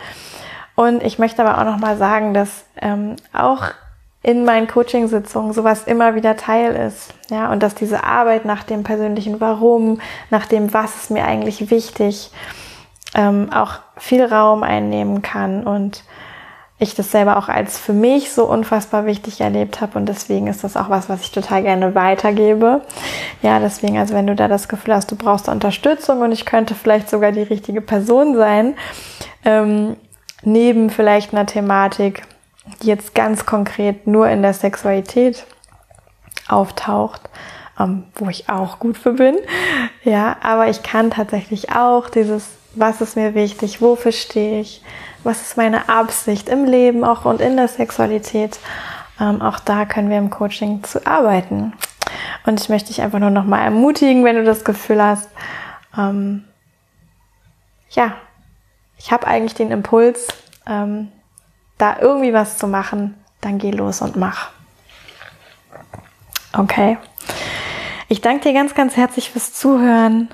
Und 0.75 1.01
ich 1.01 1.17
möchte 1.17 1.43
aber 1.43 1.59
auch 1.59 1.71
noch 1.71 1.79
mal 1.79 1.97
sagen, 1.97 2.33
dass 2.33 2.65
ähm, 2.81 3.15
auch 3.33 3.63
in 4.21 4.43
meinen 4.43 4.67
Coachingsitzungen 4.67 5.53
sowas 5.53 5.83
immer 5.83 6.15
wieder 6.15 6.35
Teil 6.35 6.75
ist. 6.75 7.13
Ja, 7.29 7.51
und 7.51 7.63
dass 7.63 7.75
diese 7.75 8.03
Arbeit 8.03 8.43
nach 8.43 8.63
dem 8.63 8.83
persönlichen 8.83 9.39
Warum, 9.39 10.01
nach 10.29 10.45
dem, 10.45 10.73
was 10.73 10.95
ist 10.95 11.11
mir 11.11 11.25
eigentlich 11.25 11.69
wichtig, 11.71 12.31
ähm, 13.15 13.51
auch 13.51 13.79
viel 13.97 14.23
Raum 14.23 14.63
einnehmen 14.63 15.21
kann 15.21 15.65
und 15.65 16.03
ich 16.77 16.93
das 16.93 17.11
selber 17.11 17.37
auch 17.37 17.47
als 17.47 17.79
für 17.79 17.93
mich 17.93 18.31
so 18.33 18.45
unfassbar 18.45 19.05
wichtig 19.05 19.39
erlebt 19.39 19.79
habe 19.79 19.97
und 19.97 20.07
deswegen 20.07 20.47
ist 20.47 20.65
das 20.65 20.75
auch 20.75 20.89
was, 20.89 21.07
was 21.07 21.21
ich 21.21 21.31
total 21.31 21.63
gerne 21.63 21.95
weitergebe. 21.95 22.81
Ja, 23.41 23.59
deswegen, 23.59 23.97
also 23.97 24.13
wenn 24.13 24.27
du 24.27 24.35
da 24.35 24.49
das 24.49 24.67
Gefühl 24.67 24.93
hast, 24.93 25.09
du 25.09 25.15
brauchst 25.15 25.47
Unterstützung 25.47 26.19
und 26.19 26.33
ich 26.33 26.45
könnte 26.45 26.75
vielleicht 26.75 27.09
sogar 27.09 27.31
die 27.31 27.43
richtige 27.43 27.79
Person 27.79 28.35
sein, 28.35 28.75
ähm, 29.45 29.95
neben 30.43 30.89
vielleicht 30.89 31.33
einer 31.33 31.45
Thematik, 31.45 32.23
die 32.81 32.87
jetzt 32.87 33.15
ganz 33.15 33.45
konkret 33.45 34.05
nur 34.05 34.27
in 34.27 34.41
der 34.41 34.53
Sexualität 34.53 35.45
auftaucht, 36.49 37.21
ähm, 37.79 38.03
wo 38.15 38.27
ich 38.29 38.49
auch 38.49 38.79
gut 38.79 38.97
für 38.97 39.13
bin. 39.13 39.37
Ja, 40.03 40.35
aber 40.43 40.67
ich 40.67 40.83
kann 40.83 41.09
tatsächlich 41.09 41.71
auch 41.71 42.09
dieses, 42.09 42.49
was 42.75 43.01
ist 43.01 43.15
mir 43.15 43.33
wichtig, 43.33 43.81
wofür 43.81 44.11
stehe 44.11 44.61
ich, 44.61 44.81
was 45.23 45.41
ist 45.41 45.57
meine 45.57 45.89
Absicht 45.89 46.49
im 46.49 46.65
Leben 46.65 47.03
auch 47.03 47.25
und 47.25 47.41
in 47.41 47.55
der 47.55 47.67
Sexualität. 47.67 48.59
Ähm, 49.19 49.41
auch 49.41 49.59
da 49.59 49.85
können 49.85 50.09
wir 50.09 50.17
im 50.17 50.29
Coaching 50.29 50.83
zu 50.83 51.05
arbeiten. 51.05 51.73
Und 52.45 52.59
ich 52.61 52.69
möchte 52.69 52.87
dich 52.87 53.01
einfach 53.01 53.19
nur 53.19 53.29
noch 53.29 53.45
mal 53.45 53.63
ermutigen, 53.63 54.23
wenn 54.23 54.35
du 54.35 54.43
das 54.43 54.63
Gefühl 54.63 55.01
hast, 55.01 55.29
ähm, 55.97 56.43
ja, 57.89 58.15
ich 58.97 59.11
habe 59.11 59.27
eigentlich 59.27 59.55
den 59.55 59.71
Impuls, 59.71 60.27
ähm, 60.67 61.11
da 61.77 61.97
irgendwie 61.99 62.33
was 62.33 62.57
zu 62.57 62.67
machen, 62.67 63.15
dann 63.41 63.57
geh 63.57 63.71
los 63.71 64.01
und 64.01 64.15
mach. 64.15 64.49
Okay. 66.53 66.97
Ich 68.07 68.21
danke 68.21 68.43
dir 68.43 68.53
ganz, 68.53 68.75
ganz 68.75 68.95
herzlich 68.95 69.31
fürs 69.31 69.53
Zuhören. 69.53 70.29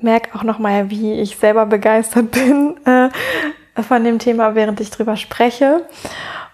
Merk 0.00 0.34
auch 0.34 0.42
nochmal, 0.42 0.90
wie 0.90 1.14
ich 1.20 1.36
selber 1.36 1.66
begeistert 1.66 2.30
bin 2.30 2.76
äh, 2.84 3.10
von 3.82 4.04
dem 4.04 4.18
Thema, 4.18 4.54
während 4.54 4.80
ich 4.80 4.90
drüber 4.90 5.16
spreche. 5.16 5.84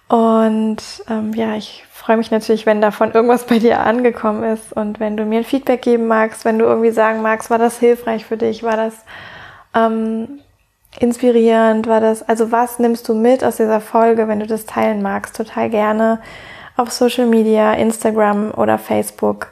Und 0.08 0.82
ähm, 1.08 1.32
ja, 1.34 1.56
ich 1.56 1.84
freue 1.90 2.16
mich 2.16 2.30
natürlich, 2.30 2.66
wenn 2.66 2.80
davon 2.80 3.12
irgendwas 3.12 3.46
bei 3.46 3.58
dir 3.58 3.80
angekommen 3.80 4.42
ist 4.42 4.72
und 4.72 5.00
wenn 5.00 5.16
du 5.16 5.24
mir 5.24 5.38
ein 5.38 5.44
Feedback 5.44 5.82
geben 5.82 6.06
magst, 6.06 6.44
wenn 6.44 6.58
du 6.58 6.64
irgendwie 6.64 6.90
sagen 6.90 7.22
magst, 7.22 7.48
war 7.48 7.58
das 7.58 7.78
hilfreich 7.78 8.24
für 8.24 8.36
dich, 8.36 8.62
war 8.62 8.76
das 8.76 8.94
ähm, 9.74 10.40
inspirierend 10.98 11.86
war 11.86 12.00
das? 12.00 12.28
Also 12.28 12.52
was 12.52 12.78
nimmst 12.78 13.08
du 13.08 13.14
mit 13.14 13.44
aus 13.44 13.56
dieser 13.56 13.80
Folge, 13.80 14.28
wenn 14.28 14.40
du 14.40 14.46
das 14.46 14.66
teilen 14.66 15.02
magst? 15.02 15.36
Total 15.36 15.70
gerne 15.70 16.20
auf 16.76 16.90
Social 16.90 17.26
Media, 17.26 17.72
Instagram 17.74 18.50
oder 18.52 18.78
Facebook 18.78 19.48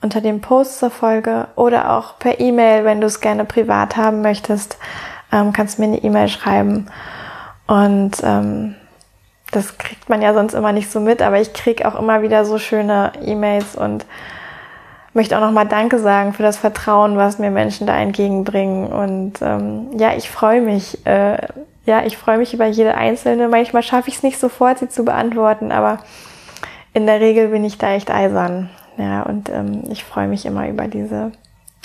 unter 0.00 0.20
dem 0.20 0.40
Post 0.40 0.78
zur 0.78 0.90
Folge 0.90 1.48
oder 1.56 1.96
auch 1.96 2.18
per 2.18 2.40
E-Mail, 2.40 2.84
wenn 2.84 3.00
du 3.00 3.06
es 3.06 3.20
gerne 3.20 3.44
privat 3.44 3.96
haben 3.96 4.22
möchtest, 4.22 4.78
ähm, 5.32 5.52
kannst 5.52 5.78
du 5.78 5.82
mir 5.82 5.88
eine 5.88 6.02
E-Mail 6.02 6.28
schreiben. 6.28 6.86
Und 7.66 8.12
ähm, 8.22 8.76
das 9.50 9.78
kriegt 9.78 10.08
man 10.08 10.22
ja 10.22 10.34
sonst 10.34 10.54
immer 10.54 10.72
nicht 10.72 10.90
so 10.90 11.00
mit, 11.00 11.22
aber 11.22 11.40
ich 11.40 11.52
krieg 11.52 11.84
auch 11.84 11.98
immer 11.98 12.22
wieder 12.22 12.44
so 12.44 12.58
schöne 12.58 13.12
E-Mails 13.24 13.76
und 13.76 14.06
möchte 15.14 15.36
auch 15.36 15.42
nochmal 15.42 15.66
Danke 15.66 15.98
sagen 15.98 16.32
für 16.32 16.42
das 16.42 16.58
Vertrauen, 16.58 17.16
was 17.16 17.38
mir 17.38 17.50
Menschen 17.50 17.86
da 17.86 17.96
entgegenbringen. 17.96 18.86
Und 18.86 19.42
ähm, 19.42 19.88
ja, 19.98 20.14
ich 20.16 20.30
freue 20.30 20.60
mich. 20.60 21.04
Äh, 21.06 21.38
ja, 21.86 22.04
ich 22.04 22.18
freue 22.18 22.36
mich 22.36 22.52
über 22.52 22.66
jede 22.66 22.94
einzelne. 22.94 23.48
Manchmal 23.48 23.82
schaffe 23.82 24.08
ich 24.08 24.16
es 24.16 24.22
nicht 24.22 24.38
sofort, 24.38 24.78
sie 24.78 24.90
zu 24.90 25.04
beantworten, 25.04 25.72
aber 25.72 25.98
in 26.92 27.06
der 27.06 27.20
Regel 27.20 27.48
bin 27.48 27.64
ich 27.64 27.78
da 27.78 27.92
echt 27.92 28.10
eisern. 28.10 28.68
Ja, 28.98 29.22
und 29.22 29.48
ähm, 29.48 29.84
ich 29.90 30.04
freue 30.04 30.28
mich 30.28 30.44
immer 30.44 30.68
über 30.68 30.88
diese 30.88 31.32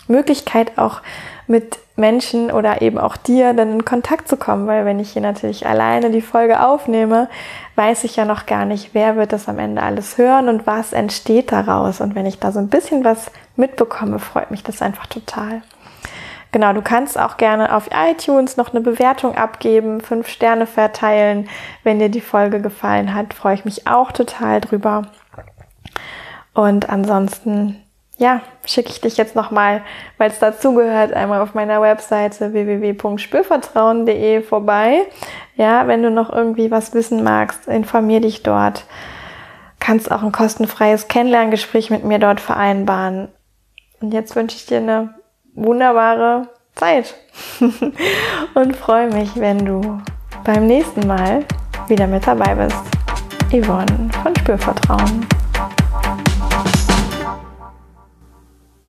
Möglichkeit 0.08 0.78
auch 0.78 1.02
mit 1.48 1.78
Menschen 1.96 2.52
oder 2.52 2.82
eben 2.82 2.98
auch 2.98 3.16
dir 3.16 3.54
dann 3.54 3.72
in 3.72 3.86
Kontakt 3.86 4.28
zu 4.28 4.36
kommen, 4.36 4.66
weil 4.66 4.84
wenn 4.86 5.00
ich 5.00 5.12
hier 5.12 5.22
natürlich 5.22 5.68
alleine 5.68 6.10
die 6.10 6.22
Folge 6.22 6.62
aufnehme, 6.62 7.30
weiß 7.76 8.04
ich 8.04 8.16
ja 8.16 8.26
noch 8.26 8.46
gar 8.46 8.66
nicht, 8.66 8.94
wer 8.94 9.16
wird 9.16 9.32
das 9.32 9.48
am 9.48 9.60
Ende 9.60 9.84
alles 9.84 10.18
hören 10.18 10.50
und 10.50 10.66
was 10.66 10.92
entsteht 10.92 11.52
daraus. 11.52 12.02
Und 12.02 12.16
wenn 12.16 12.26
ich 12.26 12.40
da 12.40 12.52
so 12.52 12.60
ein 12.60 12.70
bisschen 12.70 13.04
was 13.04 13.32
mitbekomme, 13.56 14.18
freut 14.20 14.50
mich 14.50 14.64
das 14.64 14.82
einfach 14.82 15.06
total. 15.06 15.62
Genau, 16.52 16.74
du 16.74 16.82
kannst 16.82 17.18
auch 17.18 17.38
gerne 17.38 17.76
auf 17.76 17.90
iTunes 17.92 18.58
noch 18.58 18.72
eine 18.72 18.82
Bewertung 18.82 19.36
abgeben, 19.36 20.02
fünf 20.02 20.28
Sterne 20.28 20.68
verteilen. 20.68 21.50
Wenn 21.84 22.00
dir 22.00 22.10
die 22.10 22.22
Folge 22.22 22.62
gefallen 22.62 23.14
hat, 23.14 23.34
freue 23.34 23.56
ich 23.56 23.66
mich 23.66 23.88
auch 23.88 24.12
total 24.12 24.62
drüber. 24.62 25.04
Und 26.54 26.90
ansonsten 26.90 27.84
ja, 28.18 28.42
schicke 28.66 28.90
ich 28.90 29.02
dich 29.02 29.18
jetzt 29.18 29.36
nochmal, 29.36 29.82
weil 30.18 30.30
es 30.30 30.40
dazugehört, 30.40 31.14
einmal 31.14 31.42
auf 31.42 31.54
meiner 31.56 31.82
Webseite 31.82 32.54
www.spürvertrauen.de 32.54 34.42
vorbei. 34.42 35.02
Ja, 35.56 35.88
wenn 35.88 36.04
du 36.04 36.12
noch 36.12 36.32
irgendwie 36.32 36.72
was 36.72 36.94
wissen 36.94 37.24
magst, 37.24 37.68
informier 37.68 38.22
dich 38.22 38.44
dort. 38.44 38.86
Kannst 39.80 40.12
auch 40.12 40.24
ein 40.24 40.32
kostenfreies 40.32 41.08
Kennenlerngespräch 41.08 41.90
mit 41.90 42.04
mir 42.04 42.20
dort 42.20 42.40
vereinbaren. 42.40 43.30
Und 44.00 44.14
jetzt 44.14 44.36
wünsche 44.36 44.56
ich 44.58 44.66
dir 44.66 44.78
eine 44.78 45.16
wunderbare 45.56 46.48
Zeit 46.76 47.16
und 48.54 48.76
freue 48.76 49.12
mich, 49.12 49.36
wenn 49.36 49.66
du 49.66 50.02
beim 50.44 50.68
nächsten 50.68 51.08
Mal 51.08 51.46
wieder 51.88 52.08
mit 52.08 52.26
dabei 52.26 52.56
bist. 52.56 52.78
Yvonne 53.52 54.10
von 54.24 54.36
Spürvertrauen. 54.38 55.28